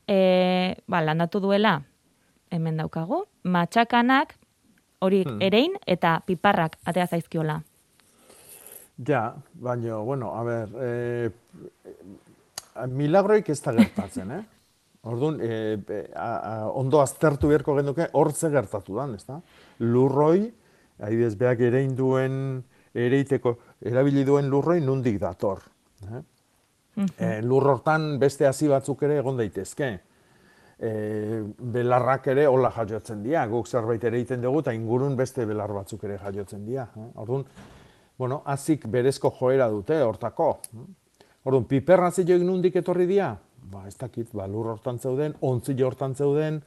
[0.09, 1.77] e, ba, landatu duela,
[2.51, 4.35] hemen daukagu, matxakanak,
[4.99, 5.41] hori Hmm.
[5.41, 7.63] erein eta piparrak atea zaizkiola.
[9.07, 11.31] Ja, baina, bueno, a ber, eh,
[12.89, 14.43] milagroik ez da gertatzen, eh?
[15.09, 15.39] Orduan,
[16.15, 19.41] a- a- ondo aztertu beharko genuke hor ze gertatu dan, ezta?
[19.81, 20.53] Lurroi,
[21.01, 22.63] adibidez, beak erein duen,
[22.95, 25.63] ereiteko, erabili duen lurroi nundik dator.
[26.05, 26.21] Eh?
[27.19, 29.91] Eh, lur hortan beste hasi batzuk ere egon daitezke.
[30.79, 30.91] E,
[31.59, 36.05] belarrak ere hola jaiotzen dira, guk zerbait ere egiten dugu, eta ingurun beste belar batzuk
[36.07, 36.89] ere jaiotzen dira.
[36.97, 37.09] Eh?
[37.23, 37.45] Orduan,
[38.19, 40.53] bueno, azik berezko joera dute hortako.
[41.45, 43.37] Orduan, piperra zio nundik etorri dira?
[43.69, 46.63] Ba, ez dakit, ba, lur hortan zeuden, ontzio hortan zeuden,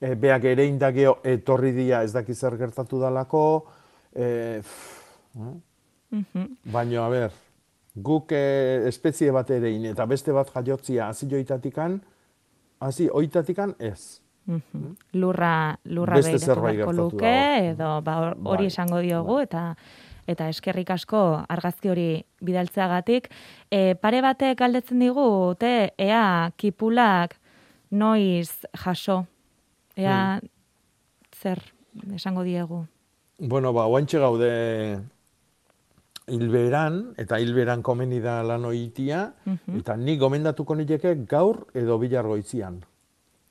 [0.00, 3.44] e, beak ere indageo etorri dira ez dakit zer gertatu dalako,
[4.14, 4.98] e, pff,
[5.36, 5.54] eh?
[6.12, 6.48] Mhm.
[6.72, 7.30] baina, a ber,
[7.96, 12.00] guk e, espezie bat ere eta beste bat jaiotzia hasi joitatikan,
[12.80, 14.20] hasi oitatikan ez.
[14.44, 14.96] Mhm.
[15.14, 19.76] Lurra, lurra Beste zerbait luke, edo ba, hor- hori Bai, esango diogu, eta
[20.26, 23.28] eta eskerrik asko argazki hori bidaltzeagatik.
[23.70, 27.38] E, pare batek galdetzen digu, te, ea kipulak
[27.90, 29.26] noiz jaso,
[29.96, 30.48] ea Hmm.
[31.42, 31.60] zer
[32.14, 32.86] esango diegu.
[33.38, 35.00] Bueno, ba, oantxe gaude
[36.28, 39.78] hilberan, eta hilberan komeni da lan oitia, Mhm.
[39.80, 42.84] eta nik gomendatuko nileke gaur edo bilar goizian.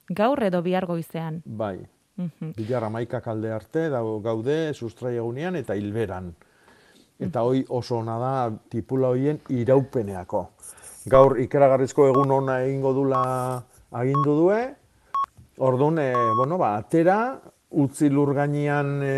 [0.09, 1.41] Gaur edo bihar goizean.
[1.45, 1.85] Bai,
[2.17, 2.53] Mhm.
[2.55, 6.33] bilar amaikak alde arte, dago gaude sustrai egunean eta hilberan.
[7.21, 8.33] Eta hoi oso ona da
[8.69, 10.41] tipula hoien iraupeneako.
[11.11, 13.21] Gaur ikeragarrizko egun ona egingo dula
[13.91, 14.59] agindu due,
[15.61, 17.17] orduan, e, bueno, ba, atera,
[17.71, 19.15] utzi lur gainean e,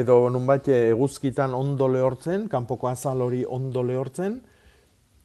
[0.00, 4.38] edo nunbait eguzkitan ondo lehortzen, kanpoko azal hori ondo lehortzen,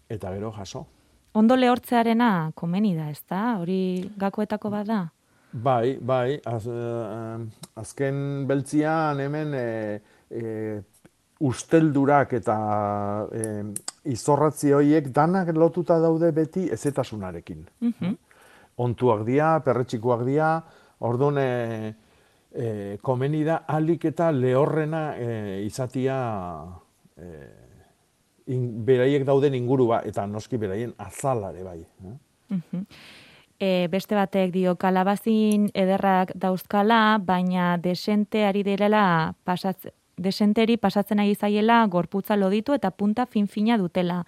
[0.09, 0.85] eta gero jaso.
[1.33, 3.57] Ondo lehortzearena komeni da, ezta?
[3.59, 5.03] Hori gakoetako bada?
[5.53, 10.81] Bai, bai, az, eh, azken beltzian hemen e, e,
[11.43, 12.57] usteldurak eta
[13.35, 13.47] e,
[14.13, 17.65] izorratzi horiek danak lotuta daude beti ezetasunarekin.
[17.81, 18.15] Mhm.
[18.83, 20.53] Ontuak dira, perretxikoak dira,
[21.05, 21.49] orduan e,
[22.53, 25.27] e, komeni da alik eta lehorrena e,
[25.65, 26.15] izatia
[27.17, 27.27] e,
[28.47, 31.81] in, beraiek dauden ingurua, eta noski beraien azalare bai.
[31.81, 32.15] Eh?
[32.55, 32.85] Mhm.
[33.59, 41.35] E, beste batek dio kalabazin ederrak dauzkala, baina desente ari direla pasatze, desenteri pasatzen ari
[41.35, 44.23] zaiela gorputza loditu eta punta fin-fina dutela.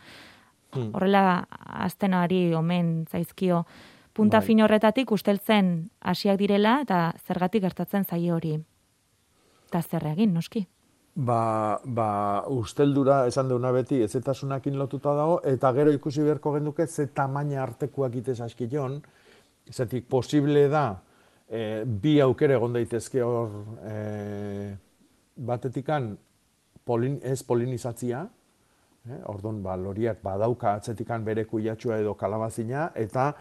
[0.74, 0.92] Hmm.
[0.94, 1.46] Horrela
[1.86, 3.66] aztenari omen zaizkio.
[4.14, 4.48] Punta Bai.
[4.48, 8.56] fin horretatik usteltzen hasiak direla eta zergatik gertatzen zaie hori.
[9.68, 10.68] Eta zer egin, noski.
[11.16, 17.08] Ba, ba, usteldura esan deuna beti ezetasunakin lotuta dago, eta gero ikusi beharko genduke ze
[17.08, 19.02] tamaina artekuak itez askion,
[19.72, 21.02] zetik posible da
[21.48, 23.52] e, bi aukere egon daitezke hor
[23.84, 23.96] e,
[25.36, 26.16] batetikan
[26.86, 28.26] polin, ez polinizatzia,
[29.10, 29.20] eh?
[29.32, 33.34] orduan ba, loriak badauka atzetikan bere kuiatxua edo kalabazina, eta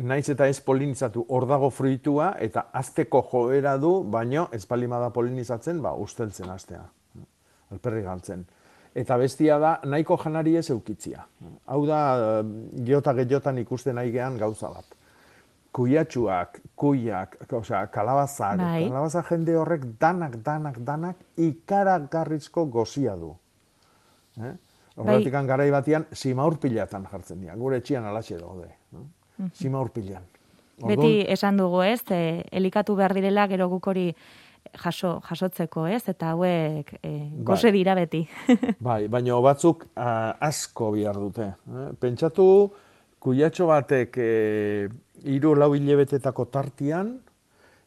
[0.00, 5.10] naiz eta ez polinizatu hor dago fruitua, eta azteko joera du, baino ez palima da
[5.10, 6.84] polinizatzen, ba, usteltzen astea
[7.72, 8.44] alperri galtzen.
[8.92, 11.24] Eta bestia da, nahiko janari ez eukitzia.
[11.72, 12.42] Hau da, eh,
[12.84, 14.98] geota gehiotan ikusten nahi gehan gauza bat.
[15.72, 18.82] Kuiatxuak, kuiak, osea, kalabazak, Bai.
[18.90, 23.32] kalabaza jende horrek danak, danak, danak ikaragarrizko gozia du.
[24.36, 24.52] Eh?
[25.00, 27.56] Horretik garai batean, simaurpilatan jartzen dira.
[27.56, 28.68] Gure etxian alaxe daude.
[28.92, 29.48] Eh?
[29.56, 30.28] Simaurpilan.
[30.82, 34.08] Beti esan dugu, ez, e, elikatu behar direla gero guk hori
[34.82, 37.12] jaso, jasotzeko, ez, eta hauek e,
[37.44, 37.76] gose Bai.
[37.78, 38.22] dira beti.
[38.88, 41.52] Bai, baina batzuk ah, asko bihar dute.
[41.52, 41.88] Eh?
[42.00, 42.46] Pentsatu,
[43.22, 44.88] kuiatxo batek eh,
[45.24, 47.20] hiru lau hilebetetako tartian,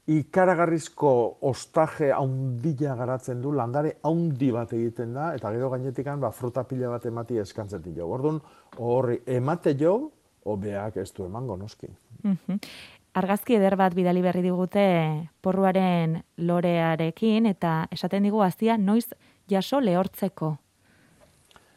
[0.07, 1.11] ikaragarrizko
[1.49, 6.91] ostaje haundila garatzen du, landare haundi bat egiten da, eta gero gainetikan ba, fruta pila
[6.93, 8.07] bat emati eskantzen jo.
[8.07, 8.39] Orduan,
[8.77, 10.11] horri emate jo,
[10.45, 11.87] hobeak ez du emango noski.
[12.23, 12.59] Mhm.
[13.15, 19.07] Argazki eder bat bidali berri digute porruaren lorearekin eta esaten digu azia noiz
[19.49, 20.57] jaso lehortzeko.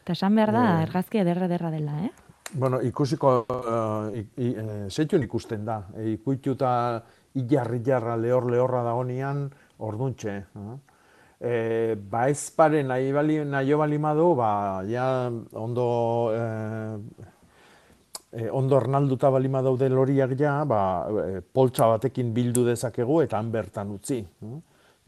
[0.03, 0.83] Eta esan behar da, Eh.
[0.83, 2.11] argazki ederra ederra dela, eh?
[2.51, 5.83] Bueno, ikusiko, uh, uh, zeitun ikusten da.
[5.93, 6.71] E, ikuituta
[7.37, 9.43] ilarri-jarra, lehor-lehorra dagonean,
[9.85, 10.33] orduntxe.
[10.57, 10.77] Uh.
[11.39, 15.85] E, ba ez pare nahi, bali, nahi bali madu, ba, ja ondo,
[16.35, 16.97] eh,
[18.33, 23.53] e, ondo ernalduta balima daude loriak ja, ba, e, poltsa batekin bildu dezakegu eta han
[23.53, 24.19] bertan utzi.
[24.19, 24.59] eh?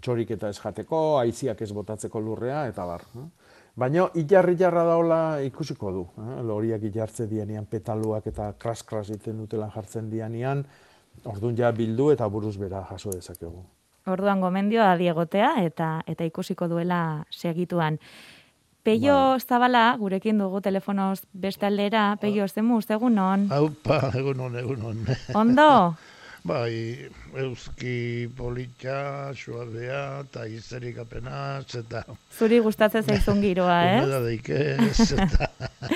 [0.01, 3.03] Txorik eta ez jateko, aiziak ez botatzeko lurrea, eta bar.
[3.75, 6.01] Baina ilarri jarra daola ikusiko du.
[6.19, 6.39] Eh?
[6.43, 10.65] Loriak ilartze dianean petaluak eta kras-kras iten dutela jartzen dianean,
[11.25, 13.63] orduan ja bildu eta buruz bera jaso dezakegu.
[14.11, 17.99] Orduan gomendioa diegotea eta eta ikusiko duela segituan.
[18.83, 23.45] Peio Zabala, gurekin dugu telefonoz beste aldera, Peio, zemuz, egunon?
[23.53, 25.05] Haupa, egunon, egunon.
[25.37, 25.69] Ondo?
[26.43, 32.01] bai, euski politxa, suabea, eta izerik apenas, eta...
[32.37, 33.97] Zuri gustatzen zaizun giroa, eh?
[34.01, 35.49] Humedadaik ez, eta...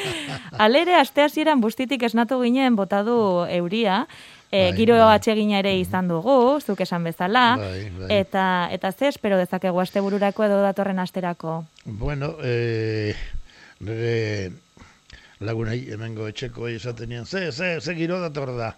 [0.65, 3.17] Alere, aste hasieran bustitik esnatu ginen botadu
[3.49, 4.03] euria,
[4.51, 5.15] e, Bai, giro bai.
[5.17, 8.09] atsegina ere izan dugu, zuk esan bezala, Bai, bai.
[8.21, 11.63] eta eta ze espero dezakegu astebururako edo datorren asterako.
[11.85, 13.15] Bueno, eh,
[13.81, 14.51] nire
[15.43, 18.75] lagunei hemengo etxeko esaten nian, ze, ze, ze giro dator da.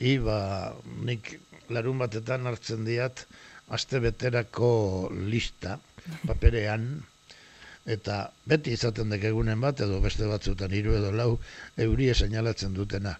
[0.00, 0.38] I, ba,
[1.08, 1.36] nik
[1.72, 3.24] larun batetan hartzen diat,
[3.72, 5.78] aste beterako lista,
[6.26, 6.88] paperean,
[7.86, 11.30] eta beti izaten dek egunen bat, edo beste batzutan hiru edo lau,
[11.86, 13.16] eurie seinalatzen dutena.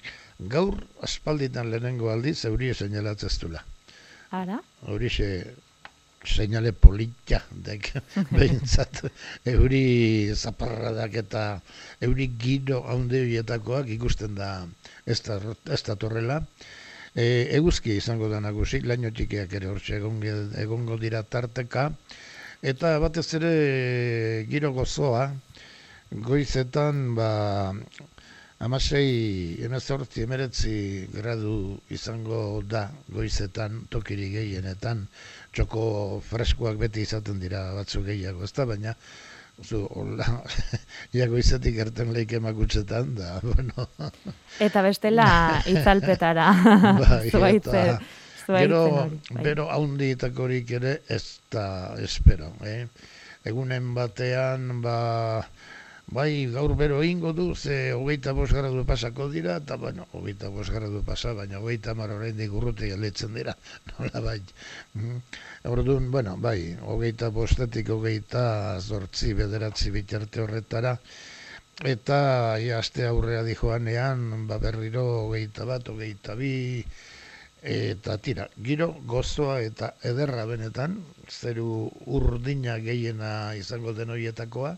[0.52, 3.62] Gaur, aspalditan lehenengo aldiz, eurie seinalatzen dula.
[4.36, 4.58] Ara?
[4.90, 5.30] Horixe
[6.26, 7.92] seinale polita dek
[8.36, 9.04] behintzat
[9.46, 11.44] euri zaparradak eta
[12.02, 14.50] euri giro horietakoak ikusten da
[15.06, 15.38] ez da,
[15.72, 16.40] ez da torrela.
[17.16, 17.24] E,
[17.56, 20.00] eguzki izango da nagusi, laino txikiak ere hortxe
[20.64, 21.88] egongo dira tarteka,
[22.72, 23.52] eta batez ere
[24.50, 25.30] giro gozoa,
[26.26, 27.30] goizetan, ba,
[28.66, 30.74] amasei, emezortzi, emeretzi
[31.14, 35.06] gradu izango da goizetan, tokiri gehienetan,
[35.52, 35.86] txoko
[36.28, 38.68] freskoak beti izaten dira batzu gehiago, ezta?
[38.68, 38.94] Baina
[39.64, 40.42] zu hola
[41.16, 43.88] ja goizetik erten leik emakutzetan da, bueno.
[44.60, 45.28] Eta bestela
[45.72, 46.50] itzalpetara.
[47.00, 48.00] bai, zuaitze, eta
[48.46, 49.42] Gero, hori, bai.
[49.42, 52.86] bero haundietakorik ere ez da espero, eh?
[53.46, 55.42] Egunen batean, ba,
[56.06, 60.70] bai, gaur bero ingo du, ze hogeita bost gradu pasako dira, eta, bueno, hogeita bost
[60.70, 63.56] gradu pasa, baina hogeita mar oraindik urruti alditzen dira,
[63.98, 64.40] nola bai.
[64.94, 65.18] Mm.
[65.72, 68.44] Orduan, bueno, bai, hogeita bostetik hogeita
[68.80, 70.96] zortzi bederatzi bitarte horretara,
[71.84, 72.20] eta
[72.62, 76.84] ia aste aurrea dijoanean, ba berriro hogeita bat, hogeita bi,
[77.66, 84.76] eta tira, giro gozoa eta ederra benetan, zeru urdina gehiena izango den horietakoa,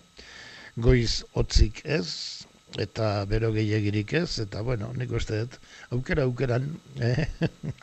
[0.78, 2.44] goiz hotzik ez,
[2.78, 5.56] eta bero gehiagirik ez, eta bueno, nik uste dut,
[5.94, 6.68] aukera aukeran,
[7.00, 7.26] eh?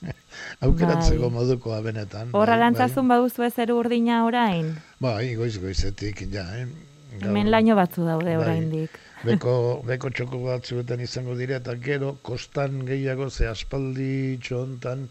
[0.67, 1.34] aukeratzeko Bai.
[1.39, 2.31] modukoa benetan.
[2.38, 4.75] Horra bai, lantzazun baduzu ez urdina orain?
[4.99, 6.67] Bai, goiz goizetik, ja, eh?
[7.15, 8.88] Gaur- Hemen laino batzu daude Bai.
[9.25, 15.08] Beko, beko txoko batzuetan izango dira, eta gero, kostan gehiago, ze aspaldi txontan,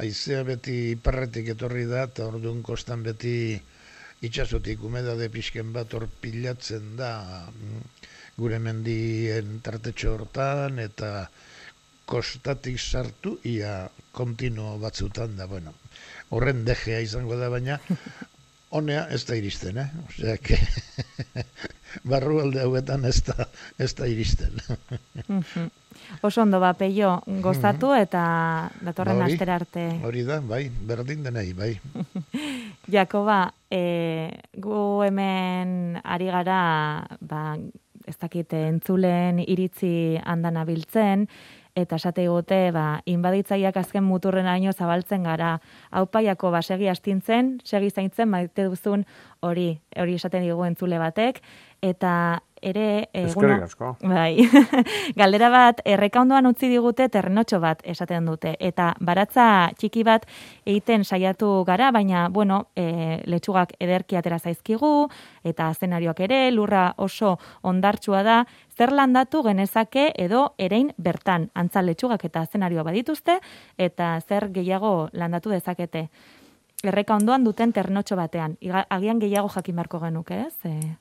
[0.00, 3.60] aizea beti iparretik etorri da, eta orduan kostan beti
[4.20, 7.12] itxasotik umedade pixken bat hor pilatzen da
[7.48, 7.84] mm,
[8.40, 11.28] gure mendien tartetxo hortan, eta
[12.10, 13.84] kostatik sartu, ia
[14.16, 15.74] kontinuo batzutan da, bueno,
[16.34, 17.78] horren dejea izango da, baina,
[18.76, 19.88] honea ez da iristen, eh?
[20.08, 20.58] Osea, que
[22.10, 23.46] barrualde hauetan ez da,
[23.78, 24.58] ez da iristen.
[26.26, 28.22] Oso ondo ba, peio, gozatu eta
[28.82, 29.86] datorren Ba, astera arte.
[30.06, 31.74] Hori da, bai, berdin denei, bai.
[32.90, 33.80] Jakoba, e,
[34.58, 36.60] gu hemen ari gara,
[37.20, 37.56] ba,
[38.06, 41.28] ez dakit entzulen iritzi handan abiltzen,
[41.78, 45.58] eta esate gote, ba, inbaditzaiak azken muturren aino zabaltzen gara,
[45.94, 49.06] haupaiako ba, segi astintzen, segi zaintzen, maite duzun
[49.46, 51.40] hori, hori esaten digu entzule batek,
[51.82, 53.08] eta ere...
[53.12, 53.94] Eskerrik asko.
[54.04, 54.44] Bai,
[55.20, 58.54] galdera bat, errekaundoan utzi digute terrenotxo bat esaten dute.
[58.60, 59.46] Eta baratza
[59.78, 60.26] txiki bat
[60.68, 65.08] egiten saiatu gara, baina, bueno, e, letxugak ederki atera zaizkigu,
[65.44, 68.38] eta zenarioak ere, lurra oso ondartsua da,
[68.76, 73.40] zer landatu genezake edo erein bertan, antza letxugak eta zenarioa badituzte,
[73.78, 76.08] eta zer gehiago landatu dezakete.
[76.84, 78.56] Erreka ondoan duten ternotxo batean.
[78.64, 80.54] Iga- Agian gehiago jakin beharko genuke, ez?
[80.64, 80.96] E,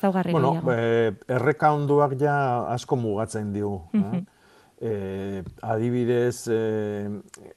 [0.00, 0.72] zaugarri Bueno, gehiago.
[0.72, 3.82] eh, erreka onduak ja asko mugatzen digu.
[3.94, 3.98] eh?
[3.98, 4.26] Mhm.
[4.80, 7.08] Eh, adibidez, eh,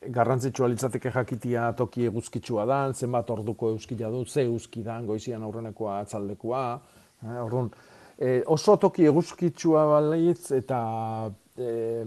[0.10, 6.00] garrantzitsua litzateke jakitia toki eguzkitsua da, zenbat orduko euskila du, ze euski da, goizian aurrenekoa
[6.00, 6.82] atzaldekoa.
[7.24, 7.38] Eh?
[7.44, 7.70] Orduan,
[8.18, 12.06] eh, oso toki eguzkitsua balitz eta eh,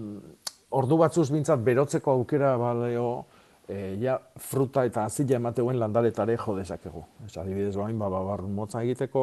[0.70, 3.24] ordu batzuz bintzat berotzeko aukera baleo,
[3.68, 7.04] e, ja, fruta eta azila emateuen landaretare jo dezakegu.
[7.24, 9.22] Ez adibidez, bain, ba, babarrun motza egiteko,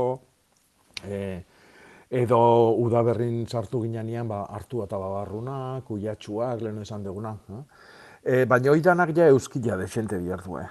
[1.08, 1.44] e,
[2.12, 7.36] edo udaberrin sartu ginean ba, hartu eta babarrunak, kuiatxuak, lehen esan duguna.
[7.50, 7.64] Eh?
[8.24, 10.58] E, baina hori danak ja euskila desente bihar du.
[10.58, 10.68] Eh?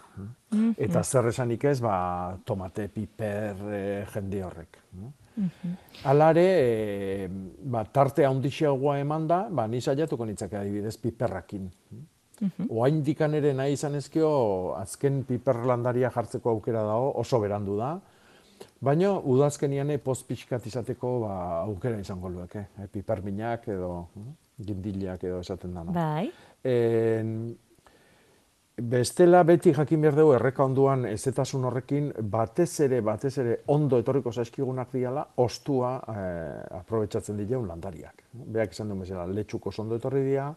[0.53, 0.75] Mhm.
[0.79, 4.79] Eta zer esanik ez, ba, tomate, piper, e, jende horrek.
[4.95, 5.11] eh?
[5.41, 5.75] Mhm.
[6.05, 7.29] Alare, e,
[7.63, 11.71] ba, tarte handixiagoa eman da, ba, ni saiatuko nitzake adibidez piperrakin.
[12.41, 12.69] Mhm.
[12.71, 17.99] Oain dikan ere nahi izan ezkio, azken piperlandaria jartzeko aukera dago, oso berandu da.
[18.81, 21.33] Baina, udazkenian post pixkat izateko ba,
[21.67, 22.65] aukera izango lueke.
[22.81, 24.31] E, piperminak edo mm,
[24.65, 25.83] gindilak edo esaten da.
[25.85, 25.93] No?
[25.93, 26.31] Bai.
[26.65, 27.35] En,
[28.81, 34.33] bestela beti jakin behar dugu erreka onduan ezetasun horrekin batez ere, batez ere ondo etorriko
[34.33, 38.25] zaizkigunak diala, ostua eh, aprobetsatzen dileun landariak.
[38.33, 40.49] Beak esan duen bezala, letxuko ondo etorri dira,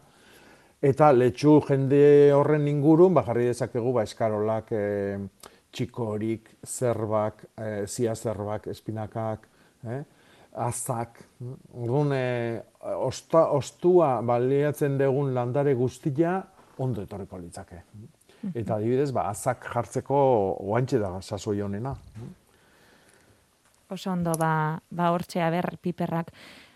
[0.80, 2.00] eta letxu jende
[2.32, 5.18] horren ingurun, ba, jarri dezakegu, ba, eskarolak, eh,
[5.74, 9.48] txikorik, zerbak, eh, zia zerbak, espinakak,
[9.90, 10.02] eh?
[10.54, 11.18] azak.
[11.74, 12.62] Orduan, e,
[13.02, 16.38] osta, ostua baliatzen dugun landare guztia
[16.78, 17.82] ondo etorriko litzake.
[18.54, 20.16] Eta adibidez, ba, azak jartzeko
[20.60, 21.94] oantxe da sasoi honena.
[23.90, 26.30] Oso ondo, ba, ba hortxe aber piperrak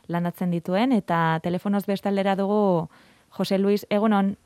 [0.09, 2.89] landatzen dituen, eta telefonoz bestaldera dugu
[3.37, 4.37] Jose Luis, egunon,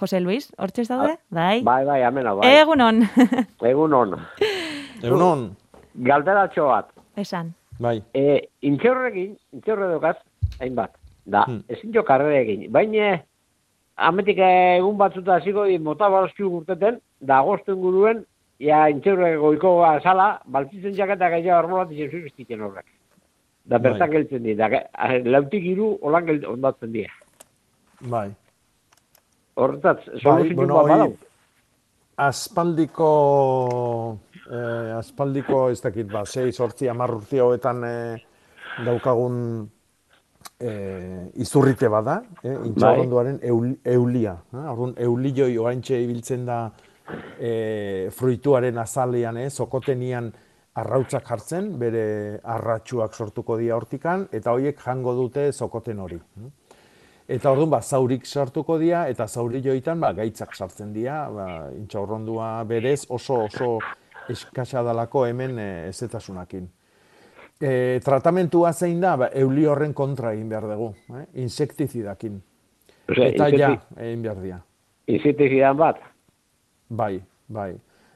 [0.00, 1.18] Jose Luis, hortxe daude?
[1.28, 1.60] Bai.
[1.62, 2.48] Bai, bai, amena, bai.
[2.62, 3.02] Egunon.
[3.70, 4.14] Egunon.
[5.02, 5.42] Egunon.
[6.06, 6.88] Galderatxo bat.
[7.20, 7.52] Esan.
[7.80, 7.98] Bai.
[8.16, 10.16] E, intxaurrekin, intxaurre dukaz,
[10.60, 10.96] hainbat.
[11.30, 12.64] Da, ezin jo karrera egin.
[12.72, 13.18] Baina,
[14.08, 18.24] ametik egun batzuta hasiko di mota balazkiu gurteten, da agosto inguruen,
[18.60, 22.88] ja intxaurre goiko sala, baltzitzen jaketa gehiago armolat izen zuziztiken horrek.
[23.68, 23.90] Da Bai.
[23.90, 24.70] bertan geltzen di, da,
[25.28, 27.04] lautik iru holan gelt, ondatzen di.
[28.08, 28.30] Bai.
[29.60, 31.10] Horretat, Bai, soluzio bueno, hoi, badau.
[32.16, 33.10] aspaldiko,
[34.50, 38.16] eh, aspaldiko, ez dakit, ba, sei, sortzi, amar urte hauetan eh,
[38.86, 39.38] daukagun
[40.60, 44.36] eh, izurrite bada, eh, intxaurronduaren eul, eulia.
[44.52, 44.64] Eh?
[44.72, 46.60] Orduan, eulilioi oaintxe ibiltzen da
[47.38, 50.30] eh, fruituaren azalean, eh, sokotenian
[50.80, 52.04] arrautzak jartzen, bere
[52.44, 56.20] arratsuak sortuko dira hortikan, eta horiek jango dute sokoten hori.
[57.30, 61.46] Eta orduan, ba, zaurik sartuko dira, eta zauri joitan, ba, gaitzak sartzen dira, ba,
[61.78, 63.76] intxaurrondua berez oso oso
[64.30, 66.64] eskasa dalako hemen e, ezetasunakin.
[67.60, 71.22] E, tratamentua zein da, ba, euli horren kontra egin behar dugu, eh?
[71.44, 72.40] insektizidakin.
[73.10, 74.58] Osea, eta ja, egin behar dira.
[75.14, 76.02] Insektizidan bat.
[76.90, 77.14] Bai,
[77.46, 77.70] bai.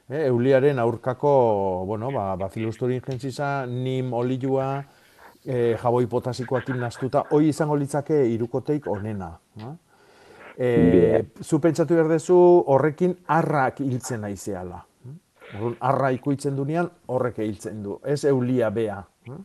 [0.09, 1.31] E, euliaren aurkako,
[1.87, 4.69] bueno, ba, Bacillus thuringiensisa, nim olilua,
[5.45, 9.31] e, jaboi potasikoakin nastuta, hoi izango litzake irukoteik onena.
[9.61, 9.73] Eh?
[10.57, 10.69] E,
[11.41, 12.37] zu pentsatu behar dezu
[12.67, 14.83] horrekin arrak hiltzen naizeala.
[15.55, 19.03] Orduan, arra ikuitzen dunean horrek hiltzen du, ez eulia bea.
[19.29, 19.37] eh?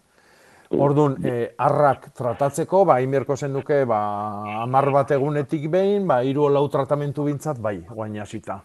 [0.71, 3.99] Orduan, e, arrak tratatzeko, ba, inberko zenduke, ba,
[4.63, 8.61] amar bat egunetik behin, ba, hiru lau tratamentu bintzat, bai, guain hasita.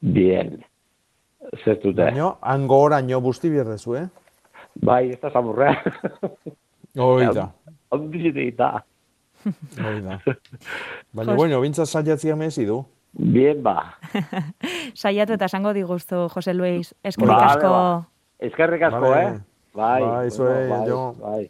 [0.00, 0.56] Bien.
[1.64, 2.02] Zertute.
[2.02, 4.08] Baina, hango oraino busti bierdezu, eh?
[4.82, 5.74] Bai, ez da zamurrea.
[6.98, 7.48] Hoi da.
[7.94, 8.70] Ondizite eta.
[9.44, 10.18] Hoi da.
[11.16, 12.80] Baina, bueno, bintzat saiatzia mezi du.
[13.12, 13.76] Bien, ba.
[15.02, 16.92] Saiatu eta esango diguztu, Jose Luis.
[17.04, 17.70] Eskerrik asko.
[17.72, 17.82] ba.
[18.40, 19.22] Eskerrik asko, Vale.
[19.26, 19.38] eh?
[19.74, 21.00] Bai, Bai, zue, bai, jo.
[21.20, 21.44] bai.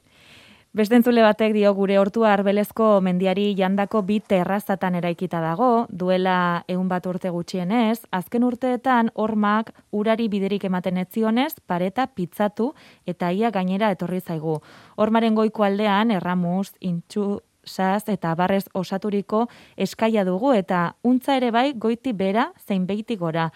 [0.71, 6.87] Beste entzule batek dio gure hortua arbelezko mendiari jandako bi terrazatan eraikita dago, duela egun
[6.87, 12.71] bat urte gutxienez, azken urteetan hormak urari biderik ematen etzionez, pareta pitzatu
[13.03, 14.61] eta ia gainera etorri zaigu.
[14.95, 21.73] Hormaren goiko aldean, erramuz, intxu, saz eta barrez osaturiko eskaia dugu eta untza ere bai
[21.75, 23.51] goiti bera zein beiti gora.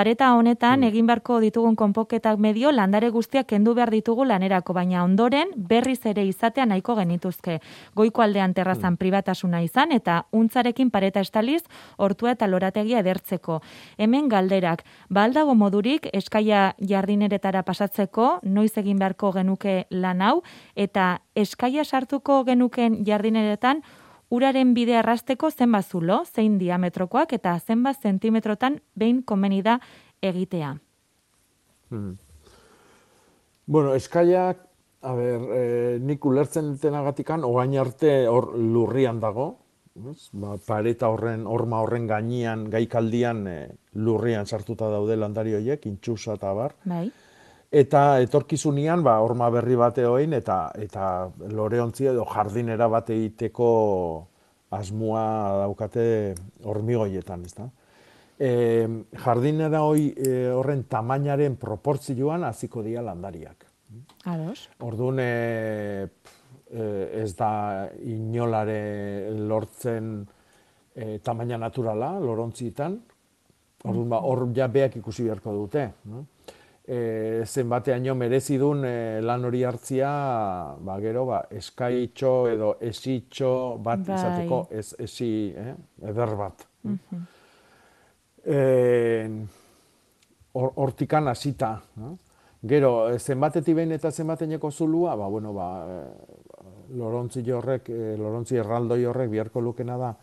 [0.00, 5.50] Pareta honetan egin beharko ditugun konpoketak medio landare guztiak kendu behar ditugu lanerako, baina ondoren
[5.72, 7.58] berriz ere izatea nahiko genituzke.
[8.00, 11.60] Goiko aldean terrazan pribatasuna izan eta untzarekin pareta estaliz
[11.98, 13.60] hortua eta lorategia edertzeko.
[13.98, 20.38] Hemen galderak, baldago modurik eskaia jardineretara pasatzeko, noiz egin beharko genuke lan hau,
[20.76, 23.84] eta eskaia sartuko genuken jardineretan
[24.30, 29.78] uraren bide arrasteko zenbat zulo, zein diametrokoak eta zenbat zentimetrotan behin komeni da
[30.22, 30.74] egitea.
[31.90, 32.18] Hmm.
[33.66, 34.62] Bueno, eskaiak,
[35.02, 35.64] a ber, e,
[36.02, 39.50] nik ulertzen dutenagatikan, ogain arte hor lurrian dago?
[39.94, 43.56] Ba, pareta horren, horma horren gainean, gaikaldian e,
[43.98, 46.76] lurrian sartuta daude landari horiek, intxusa eta bar.
[46.84, 47.08] Bai.
[47.70, 53.68] Eta etorkizunean, ba, horma berri bate hoin, eta, eta loreontzi edo jardinera bat egiteko
[54.74, 55.26] asmoa
[55.62, 56.06] daukate
[56.66, 57.68] hormigoietan, ezta?
[58.40, 58.50] E,
[59.22, 63.68] jardinera hoi e, horren tamainaren proportzioan hasiko dira landariak.
[64.32, 64.66] Ados.
[64.82, 66.08] Orduan, e,
[66.74, 66.90] e,
[67.22, 67.52] ez da
[68.02, 70.10] inolare lortzen
[70.90, 72.98] e, tamaina naturala, lorontzietan.
[73.84, 75.86] Orduan, ba, hor ja beak ikusi beharko dute.
[76.10, 76.26] No?
[76.86, 80.08] E, zenbateaino merezi duen e, lan hori hartzia,
[80.80, 84.16] ba, gero, ba, eskaitxo edo esitxo bat Bai.
[84.16, 85.74] izateko, ez, esi, eh?
[86.10, 86.64] eder bat.
[86.82, 87.20] Mhm.
[88.42, 89.28] Eh,
[90.54, 91.80] hor- hortikan hasita.
[91.96, 92.16] No?
[92.66, 98.56] Gero, eh, zenbatetik behin eta zenbateneko zulua, ba, bueno, ba, eh, lorontzi horrek, eh, lorontzi
[98.56, 100.14] erraldoi horrek biharko lukena da,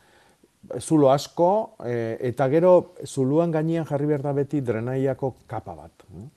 [0.81, 6.03] zulo asko, eh, eta gero zuluan gainean jarri behar da beti drenaiako kapa bat.
[6.13, 6.29] no?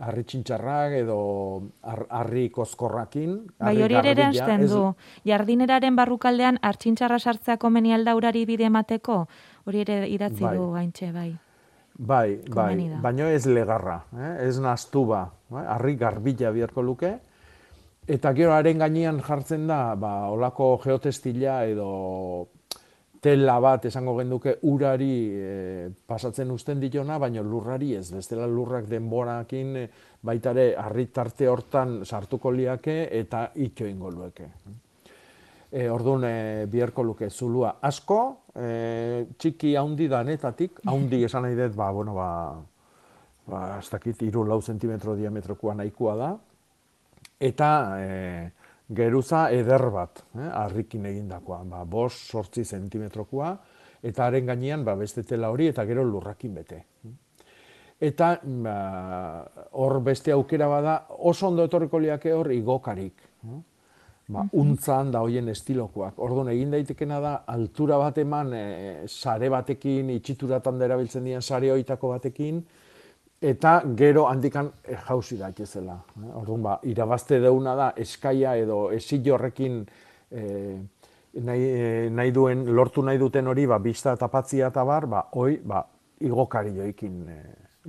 [0.00, 3.36] Harri txintxarrak edo har- harri kozkorrakin.
[3.60, 4.94] Bai, hori ere eransten du.
[5.24, 9.28] Jardineraren barrukaldean hartxintxarra sartzea komeni alda urari bide emateko,
[9.66, 10.56] hori ere idatzi Bai.
[10.56, 11.36] du gaintxe, bai.
[11.96, 14.48] Bai, bai, baino ez legarra, eh?
[14.48, 15.62] ez naztu ba, eh?
[15.62, 17.12] harri garbila biharko luke,
[18.08, 22.48] eta gero haren gainean jartzen da, ba, olako geotestila edo
[23.24, 29.76] tela bat esango genduke urari eh, pasatzen uzten ditona, baino lurrari ez, bestela lurrak denborakin
[29.80, 29.84] eh,
[30.24, 34.48] baitare harri tarte hortan sartuko liake eta itxo ingo lueke.
[35.74, 38.18] E, orduan, e, biherko luke zulua asko,
[38.54, 38.68] e,
[39.40, 42.28] txiki haundi danetatik, haundi esan nahi dut, ba, bueno, ba,
[43.48, 46.30] ba, ez dakit, iru lau zentimetro diametrokoa nahikoa da,
[47.40, 48.12] eta e,
[48.88, 53.56] geruza eder bat, eh, harrikin egindakoa, ba, bos, sortzi zentimetrokoa,
[54.02, 56.84] eta haren gainean, ba, beste tela hori, eta gero lurrakin bete.
[58.00, 63.22] Eta ba, hor beste aukera bada, oso ondo etorriko liake hor igokarik.
[63.44, 63.60] eh?
[64.26, 66.18] Ba, untzan da hoien estilokoak.
[66.24, 68.62] Orduan egin daitekena da altura bat eman e,
[69.06, 72.62] sare batekin, itxituratan da erabiltzen diren sare hoitako batekin,
[73.44, 75.98] eta gero handikan e, jauzi daitezela.
[76.22, 76.30] eh?
[76.40, 79.82] Orduan ba, irabazte deuna da eskaia edo esillo horrekin
[80.30, 80.44] e,
[81.44, 81.68] nahi,
[82.10, 85.84] nahi duen, lortu nahi duten hori, ba, bista eta patzia eta bar, ba, hoi, ba,
[86.24, 87.38] igokari joikin e,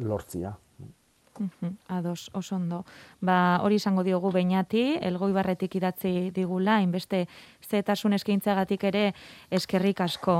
[0.03, 0.55] lortzia.
[1.87, 2.85] Ados, oso ondo.
[3.19, 7.25] Ba, hori izango diogu beinati, elgoi barretik idatzi digula, inbeste
[7.65, 9.03] zetasun eskaintzagatik ere
[9.51, 10.37] eskerrik asko.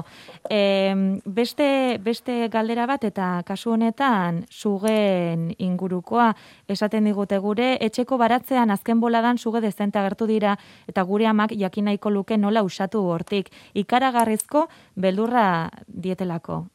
[0.50, 0.94] E,
[1.26, 6.32] beste, beste galdera bat eta kasu honetan sugen ingurukoa
[6.68, 10.56] esaten digute gure, etxeko baratzean azken boladan suge dezente agertu dira
[10.88, 13.52] eta gure amak jakin nahiko luke nola usatu hortik.
[13.74, 16.66] Ikaragarrizko beldurra dietelako.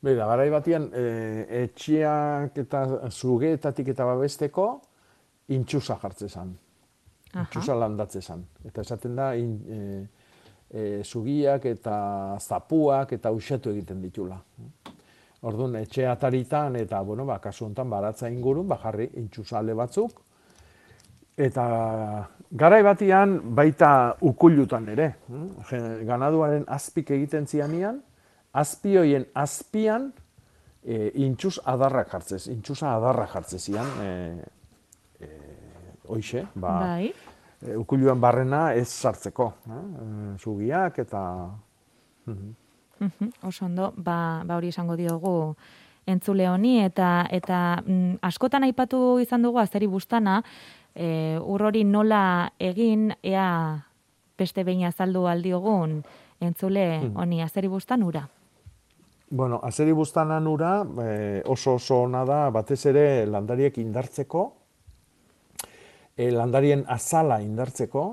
[0.00, 1.06] Beda, garai batian, e,
[1.64, 4.68] etxeak eta zugeetatik eta babesteko
[5.56, 6.52] intxusa jartze zan.
[7.34, 8.44] Intxusa landatze zan.
[8.64, 9.80] Eta esaten da, in, e,
[10.70, 11.98] e, zugiak eta
[12.38, 14.38] zapuak eta usatu egiten ditula.
[15.48, 20.22] Orduan, etxe ataritan eta, bueno, ba, kasu honetan, baratza ingurun, ba, jarri intxusale batzuk.
[21.38, 21.64] Eta
[22.50, 23.90] garai batian baita
[24.26, 25.12] ukullutan ere.
[26.06, 28.00] Ganaduaren azpik egiten zianian,
[28.60, 30.10] azpi hoien azpian
[30.82, 34.10] e, intxus adarrak jartzez, intxusa adarrak jartzez zian, e,
[35.20, 35.28] e,
[36.08, 37.10] hoixe, ba, Bai.
[37.62, 39.82] e, ukulluan barrena ez sartzeko, eh?
[40.38, 41.22] Sugiak eta...
[42.26, 42.54] Mhm.
[43.00, 45.54] Mhm, oso ondo, ba, ba hori esango diogu
[46.08, 50.40] entzule honi eta eta mm, askotan aipatu izan dugu azeri bustana,
[50.96, 53.84] e, ur hori nola egin ea
[54.38, 56.02] beste behin azaldu aldiogun
[56.40, 57.16] entzule Mhm.
[57.16, 58.24] honi azeri bustan ura.
[59.30, 64.44] Bueno, azeri bustanan ura e, oso oso ona da batez ere landariek indartzeko,
[66.16, 68.04] e, landarien azala indartzeko,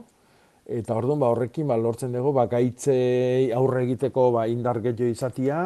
[0.65, 5.61] eta orduan ba, horrekin ba, lortzen dugu ba, gaitzei aurre egiteko ba, indar gehiago izatia,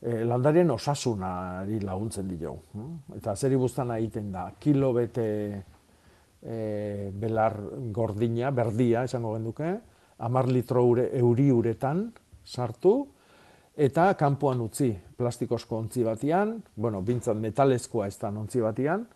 [0.00, 2.56] e, landarien osasunari laguntzen dio.
[3.18, 5.26] Eta azeri bustana egiten da, kilo bete
[6.40, 7.58] e, belar
[7.92, 9.74] gordina, berdia, esango genduke,
[10.24, 12.06] amar litro ure, euri uretan
[12.44, 13.02] sartu,
[13.76, 19.06] eta kanpoan utzi, plastikozko ontzi batian, bueno, bintzat metalezkoa ez da ontzi batian,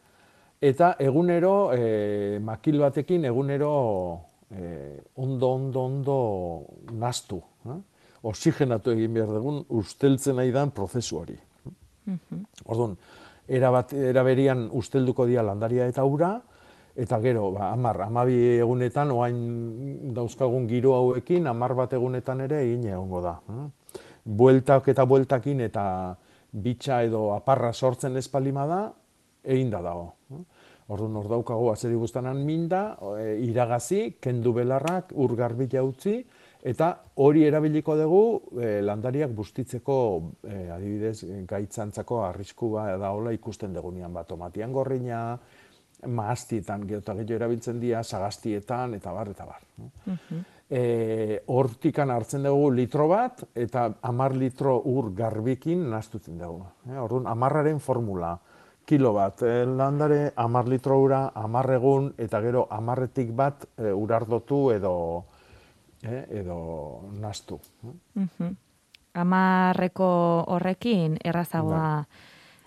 [0.60, 3.70] eta egunero, e, makil batekin egunero
[4.50, 6.18] e, ondo, ondo, ondo
[6.98, 7.40] nastu.
[7.66, 7.78] Eh?
[8.28, 11.38] Oxigenatu egin behar dugun usteltzen nahi dan prozesu hori.
[12.64, 12.96] Orduan,
[13.46, 16.34] era, bat, era berian ustelduko dira landaria eta ura,
[16.98, 22.88] eta gero, ba, amar, amabi egunetan, oain dauzkagun giro hauekin, amar bat egunetan ere egin
[22.90, 23.36] egongo da.
[23.54, 23.68] eh?
[24.28, 25.84] Bueltak eta bueltakin eta
[26.52, 28.80] bitxa edo aparra sortzen espalima da,
[29.44, 30.12] egin da dago.
[30.88, 36.14] Orduan, hor daukagu azeri guztanan minda, e, iragazi, kendu belarrak, ur garbila utzi,
[36.64, 36.88] eta
[37.20, 38.22] hori erabiliko dugu
[38.56, 39.98] e, landariak bustitzeko,
[40.48, 45.22] e, adibidez, gaitzantzako arriskua daola ikusten degunean bat, tomatian gorrina,
[46.08, 49.66] maastietan, gero eta gehiago erabiltzen dira, sagastietan, eta bar, eta bar.
[50.68, 56.66] E, hortikan hartzen dugu litro bat, eta amar litro ur garbikin naztutzen dugu.
[56.84, 58.34] E, orduan, amarraren formula,
[58.88, 64.70] kilo bat, e, landare, amar litro ura, amar egun, eta gero amarretik bat e, urardotu
[64.72, 64.94] edo,
[66.02, 66.58] e, edo
[67.20, 67.60] naztu.
[68.14, 68.56] Mhm.
[69.18, 70.08] Amarreko
[70.54, 72.04] horrekin errazagoa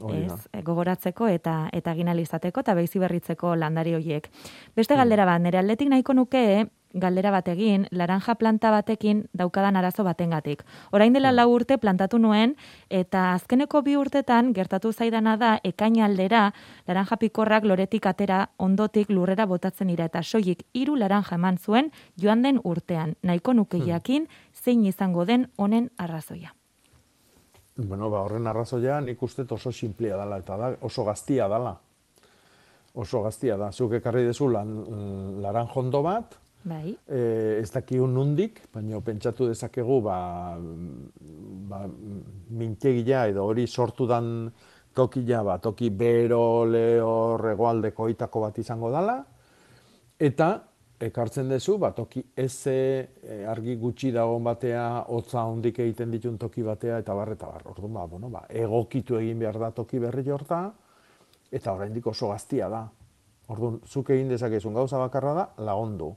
[0.02, 0.14] da.
[0.18, 4.30] ez, e, gogoratzeko eta eta ginalizateko eta beizi berritzeko landari hoiek.
[4.76, 10.04] Beste galdera bat, nire aldetik nahiko nuke galdera bat egin, laranja planta batekin daukadan arazo
[10.04, 10.64] batengatik.
[10.92, 12.56] Orain dela lau urte plantatu nuen,
[12.90, 16.54] eta azkeneko bi urtetan gertatu zaidana da ekain aldera,
[16.88, 22.42] laranja pikorrak loretik atera ondotik lurrera botatzen dira, eta soilik hiru laranja eman zuen joan
[22.42, 23.16] den urtean.
[23.24, 26.56] Nahiko nuke jakin zein izango den honen arrazoia.
[27.76, 31.78] Bueno, ba, horren arrazoia nik uste oso simplea dela, eta da oso gaztia dela.
[32.94, 33.72] Oso gaztia da.
[33.72, 34.74] Zuk ekarri dezu lan,
[35.42, 36.94] laran jondo bat, Bai.
[37.08, 37.22] e,
[37.62, 40.18] ez dakiun nundik, baina pentsatu dezakegu, ba,
[41.72, 41.80] ba,
[42.54, 44.52] mintegila edo hori sortu dan
[44.94, 49.18] tokila, ba, toki bero, leo, regoaldeko itako bat izango dala,
[50.20, 50.52] eta
[51.02, 52.78] ekartzen duzu, ba, toki eze,
[53.24, 57.66] e, argi gutxi dagoen batea, hotza hondik egiten ditun toki batea, eta bar, eta bar.
[57.74, 60.68] Orduan, ba, bueno, ba, egokitu egin behar da toki berri horta,
[61.52, 62.86] eta oraindik oso gaztia da.
[63.50, 66.14] Orduan, zuk egin dezakezun gauza bakarra da, lagondu.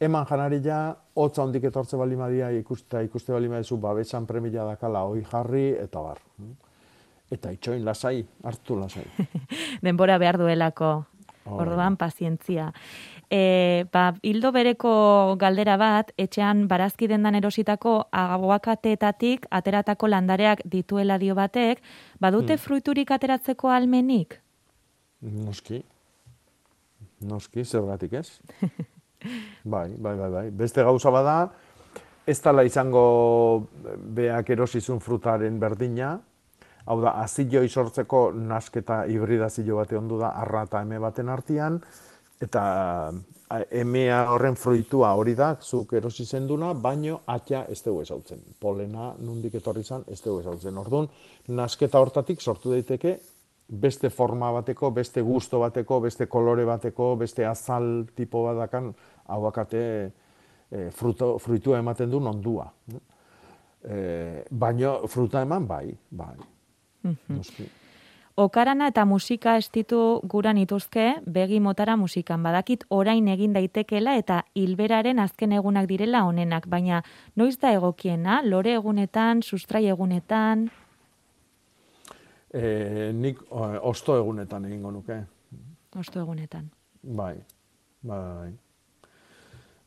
[0.00, 5.02] Eman janari ja, hotza hondik etortze bali madia, ikuste, ikuste bali madizu, babesan premila dakala,
[5.04, 6.22] hoi jarri, eta bar.
[7.30, 9.04] Eta itxoin lasai, hartu lasai.
[9.84, 11.04] Denbora behar duelako.
[11.50, 12.70] Orduan, pazientzia.
[13.30, 14.90] E, ba, hildo bereko
[15.40, 21.82] galdera bat, etxean barazki dendan erositako aguakateetatik ateratako landareak dituela dio batek,
[22.20, 22.64] badute Hmm.
[22.64, 24.40] fruiturik ateratzeko almenik?
[25.22, 25.82] Noski.
[27.20, 28.40] Noski, zergatik ez?
[29.64, 30.46] bai, bai, bai, bai.
[30.50, 31.36] Beste gauza bada,
[32.26, 33.04] ez dala izango
[34.16, 36.14] beak erosizun frutaren berdina,
[36.86, 41.80] hau da, aziloi sortzeko nasketa hibridazio bate ondu da, arra eta eme baten artean,
[42.40, 42.62] eta
[43.74, 48.40] emea horren fruitua hori da, zuk erosi zenduna, baino atxa ez dugu ezautzen.
[48.60, 50.78] Polena nundik etorri zan, ez dugu ezautzen.
[50.78, 51.10] Orduan,
[51.48, 53.18] nasketa hortatik sortu daiteke
[53.70, 58.90] beste forma bateko, beste gusto bateko, beste kolore bateko, beste azal tipo bat dakan,
[59.30, 59.82] hauakate
[60.70, 62.66] e, fruto, fruitua ematen du ondua.
[63.82, 66.34] E, baino fruta eman bai, bai.
[67.28, 67.68] Noski.
[68.40, 72.42] Okarana eta musika estitu guran ituzke, begi motara musikan.
[72.42, 77.02] Badakit orain egin daitekela eta hilberaren azken egunak direla honenak, baina
[77.36, 80.70] noiz da egokiena, lore egunetan, sustrai egunetan,
[82.52, 85.20] E, nik o, osto egunetan egingo nuke.
[85.96, 86.70] osto egunetan.
[87.02, 87.36] Bai,
[88.02, 88.50] bai.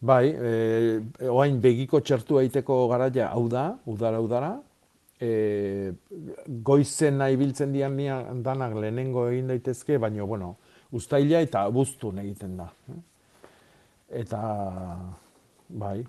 [0.03, 4.53] Bai, e, oain begiko txertu egiteko garaia hau da, udara udara.
[5.19, 5.93] E,
[6.63, 7.95] goizen nahi biltzen dian
[8.43, 10.55] danak lehenengo egin daitezke, baina, bueno,
[10.91, 12.67] ustaila eta buztun egiten da.
[14.09, 14.41] Eta,
[15.69, 16.03] bai,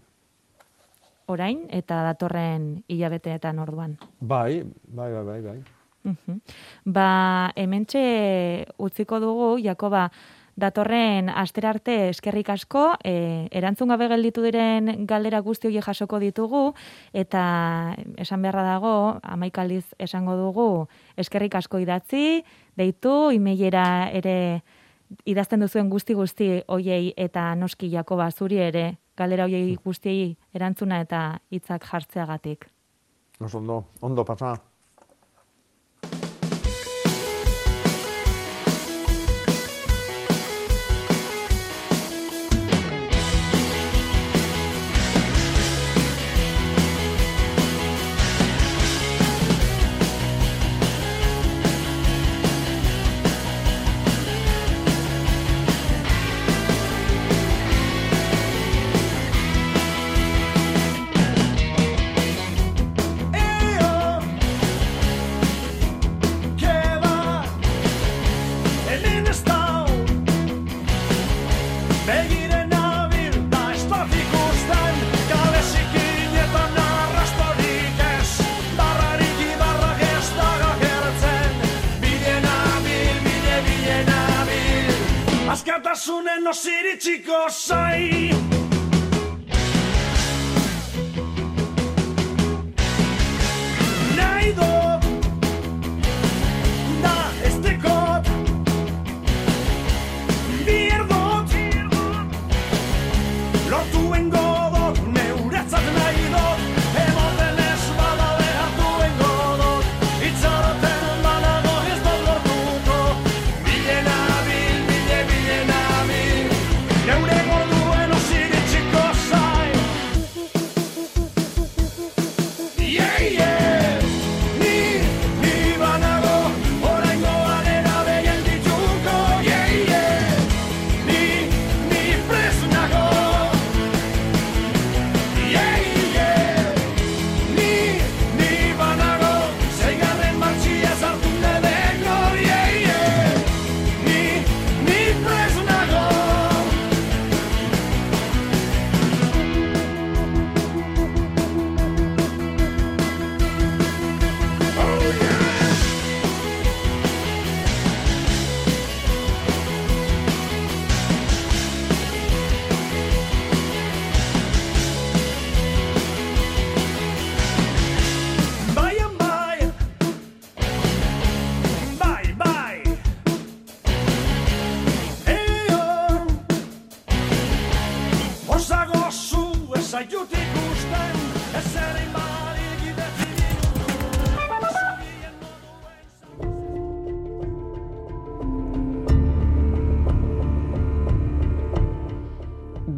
[1.26, 3.96] Orain eta datorren hilabeteetan orduan.
[4.20, 5.58] bai, bai, bai, bai, bai.
[6.04, 6.40] Mhm.
[6.84, 10.10] Ba, hementxe utziko dugu, Jakoba,
[10.56, 16.74] datorren astera arte eskerrik asko, e, erantzun gabe gelditu diren galdera guzti horiek jasoko ditugu,
[17.12, 20.86] eta esan beharra dago, amaikaliz esango dugu,
[21.16, 22.44] eskerrik asko idatzi,
[22.76, 24.62] deitu, imeilera ere
[25.24, 31.40] idazten duzuen guzti guzti hoiei eta noski Jakoba zuri ere galdera hoiei guztiei erantzuna eta
[31.50, 32.68] hitzak jartzeagatik.
[33.40, 34.54] Oso ondo, ondo pasa.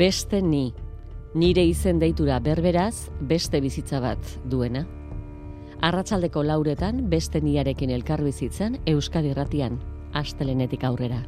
[0.06, 0.70] Beste ni.
[1.34, 4.84] Nire izen deitura berberaz, beste bizitza bat duena.
[5.88, 9.80] Arratsaldeko lauretan beste niarekin elkar bizitzan Euskadi Irratian,
[10.14, 11.24] astelenetik aurrera.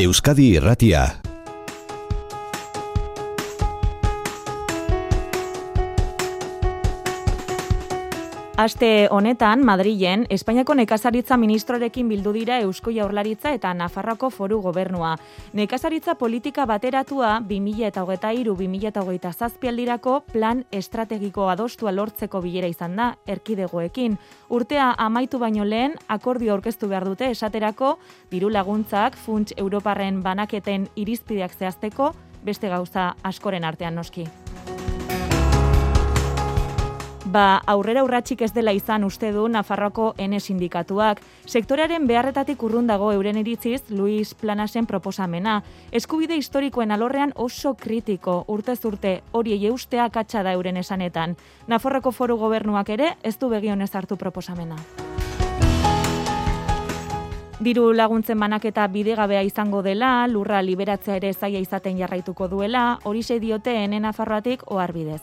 [0.00, 1.25] Euskadi Irratia.
[8.56, 15.10] Aste honetan, Madrilen, Espainiako nekazaritza ministrorekin bildu dira Eusko Jaurlaritza eta Nafarroko foru gobernua.
[15.52, 24.16] Nekazaritza politika bateratua 2023-2027 zazpialdirako plan estrategiko adostua lortzeko bilera izan da, erkidegoekin.
[24.48, 27.98] Urtea amaitu baino lehen, akordio aurkeztu behar dute esaterako,
[28.32, 34.24] diru laguntzak, funts Europarren banaketen irizpideak zehazteko, beste gauza askoren artean noski.
[37.26, 41.18] Ba, aurrera urratxik ez dela izan uste du Nafarroko N sindikatuak.
[41.50, 45.56] Sektorearen beharretatik urrun dago euren iritziz Luis Planasen proposamena.
[45.90, 51.34] Eskubide historikoen alorrean oso kritiko, urtez urte hori eustea katxa da euren esanetan.
[51.66, 54.76] Nafarroko foru gobernuak ere ez du begionez hartu proposamena.
[57.58, 63.74] Diru laguntzen banaketa bidegabea izango dela, lurra liberatzea ere zaila izaten jarraituko duela, hori diote
[63.82, 65.22] enen Nafarroatik ohar bidez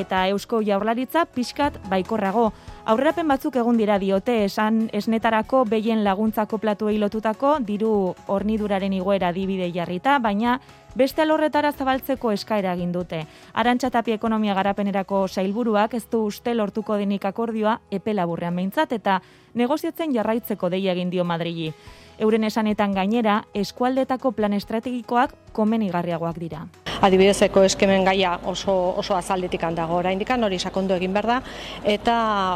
[0.00, 2.52] eta Eusko Jaurlaritza pixkat baikorrago.
[2.88, 9.70] Aurrerapen batzuk egun dira diote esan esnetarako behien laguntzako platuei lotutako diru horniduraren igoera dibide
[9.74, 10.58] jarrita, baina
[10.96, 13.24] beste alorretara zabaltzeko eskaera egin dute.
[13.52, 19.20] Arantxa tapi ekonomia garapenerako sailburuak ez du uste lortuko denik akordioa epe laburrean behintzat eta
[19.54, 21.72] negoziatzen jarraitzeko deia egin dio Madrili.
[22.18, 26.66] Euren esanetan gainera, eskualdetako plan estrategikoak komenigarriagoak dira.
[26.98, 31.36] adibidezeko eskemen gaia oso, oso azaldetik dago oraindikan hori sakondu egin behar da
[31.84, 32.14] eta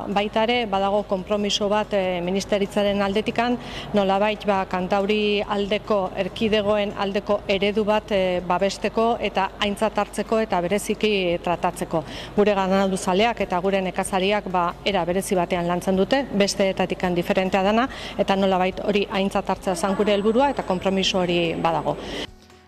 [0.09, 3.57] baita ere badago konpromiso bat e, ministeritzaren aldetikan
[3.95, 11.39] nolabait ba kantauri aldeko erkidegoen aldeko eredu bat e, babesteko eta aintzat hartzeko eta bereziki
[11.45, 12.03] tratatzeko.
[12.37, 17.89] Gure ganaldu zaleak eta gure nekazariak ba era berezi batean lantzen dute, besteetatikan diferentea dana
[18.19, 21.97] eta nolabait hori aintzat hartzea zan gure helburua eta konpromiso hori badago.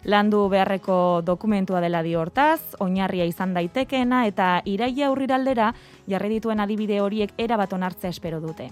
[0.04, 5.72] Landu beharreko dokumentua dela dio hortaz, oinarria izan daitekeena eta iraia aurriraldera
[6.06, 8.68] jarri dituen adibide horiek erabat onartzea espero dute.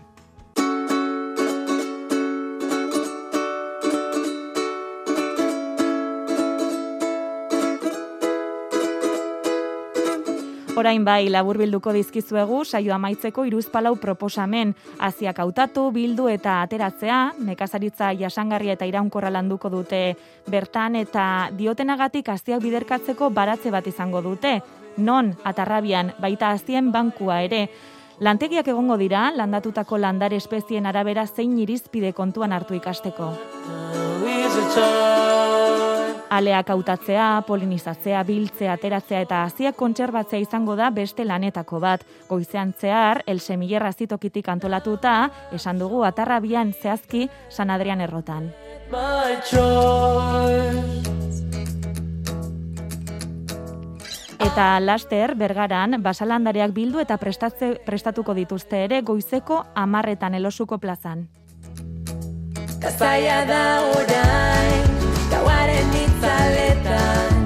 [10.72, 14.70] Orain bai labur bilduko dizkizuegu saio amaitzeko iruzpalau proposamen.
[15.04, 20.00] Hasiak hautatu bildu eta ateratzea nekazaritza jasangarria eta iraunkorra landuko dute.
[20.48, 24.62] Bertan eta diotenagatik haziak biderkatzeko baratze bat izango dute.
[24.96, 27.66] Non atarrabian baita hazien bankua ere
[28.20, 33.32] Lantegiak egongo dira, landatutako landare espezien arabera zein irizpide kontuan hartu ikasteko.
[36.32, 42.06] Aleak hautatzea, polinizatzea, biltzea, ateratzea eta haziak kontserbatzea izango da beste lanetako bat.
[42.28, 48.48] Goizean zehar, el semillerra zitokitik antolatuta, esan dugu atarrabian zehazki San Adrian errotan.
[54.42, 61.28] Eta laster, bergaran, basalandareak bildu eta prestatze, prestatuko dituzte ere goizeko amarretan elosuko plazan.
[62.82, 64.98] Kazaia da orain,
[65.30, 67.38] gauaren itzaletan.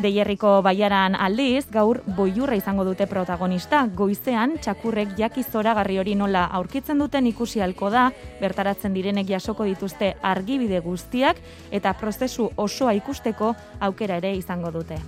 [0.00, 3.84] Deierriko baiaran aldiz, gaur boiurra izango dute protagonista.
[4.00, 8.08] Goizean, txakurrek jaki zoragarri hori nola aurkitzen duten ikusi halko da,
[8.40, 15.02] bertaratzen direnek jasoko dituzte argibide guztiak eta prozesu osoa ikusteko aukera ere izango dute.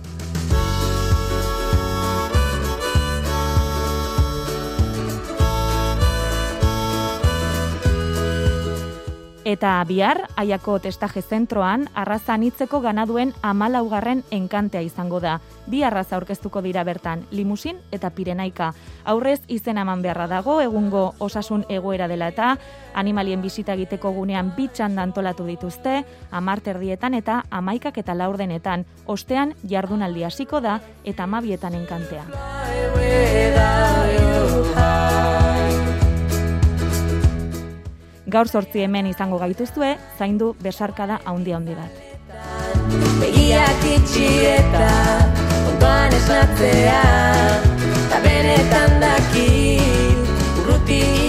[9.49, 15.39] Eta bihar, aiako testaje zentroan, arraza anitzeko ganaduen amalaugarren enkantea izango da.
[15.65, 18.67] Bi arraza aurkeztuko dira bertan, limusin eta pirenaika.
[19.09, 22.51] Aurrez izen eman beharra dago, egungo osasun egoera dela eta
[22.93, 28.85] animalien bisita egiteko gunean bitxan antolatu dituzte, amarterdietan eta amaikak eta laurdenetan.
[29.07, 32.25] Ostean, jardunaldi hasiko da eta amabietan enkantea.
[38.29, 42.03] Gaur sortzi hemen izango gaituzue, zaindu besarkada haundi handi bat.
[43.21, 44.89] Begiak itxi eta
[45.71, 47.01] ondoan esnatzea
[48.11, 49.49] Ta benetan daki
[50.61, 51.28] urruti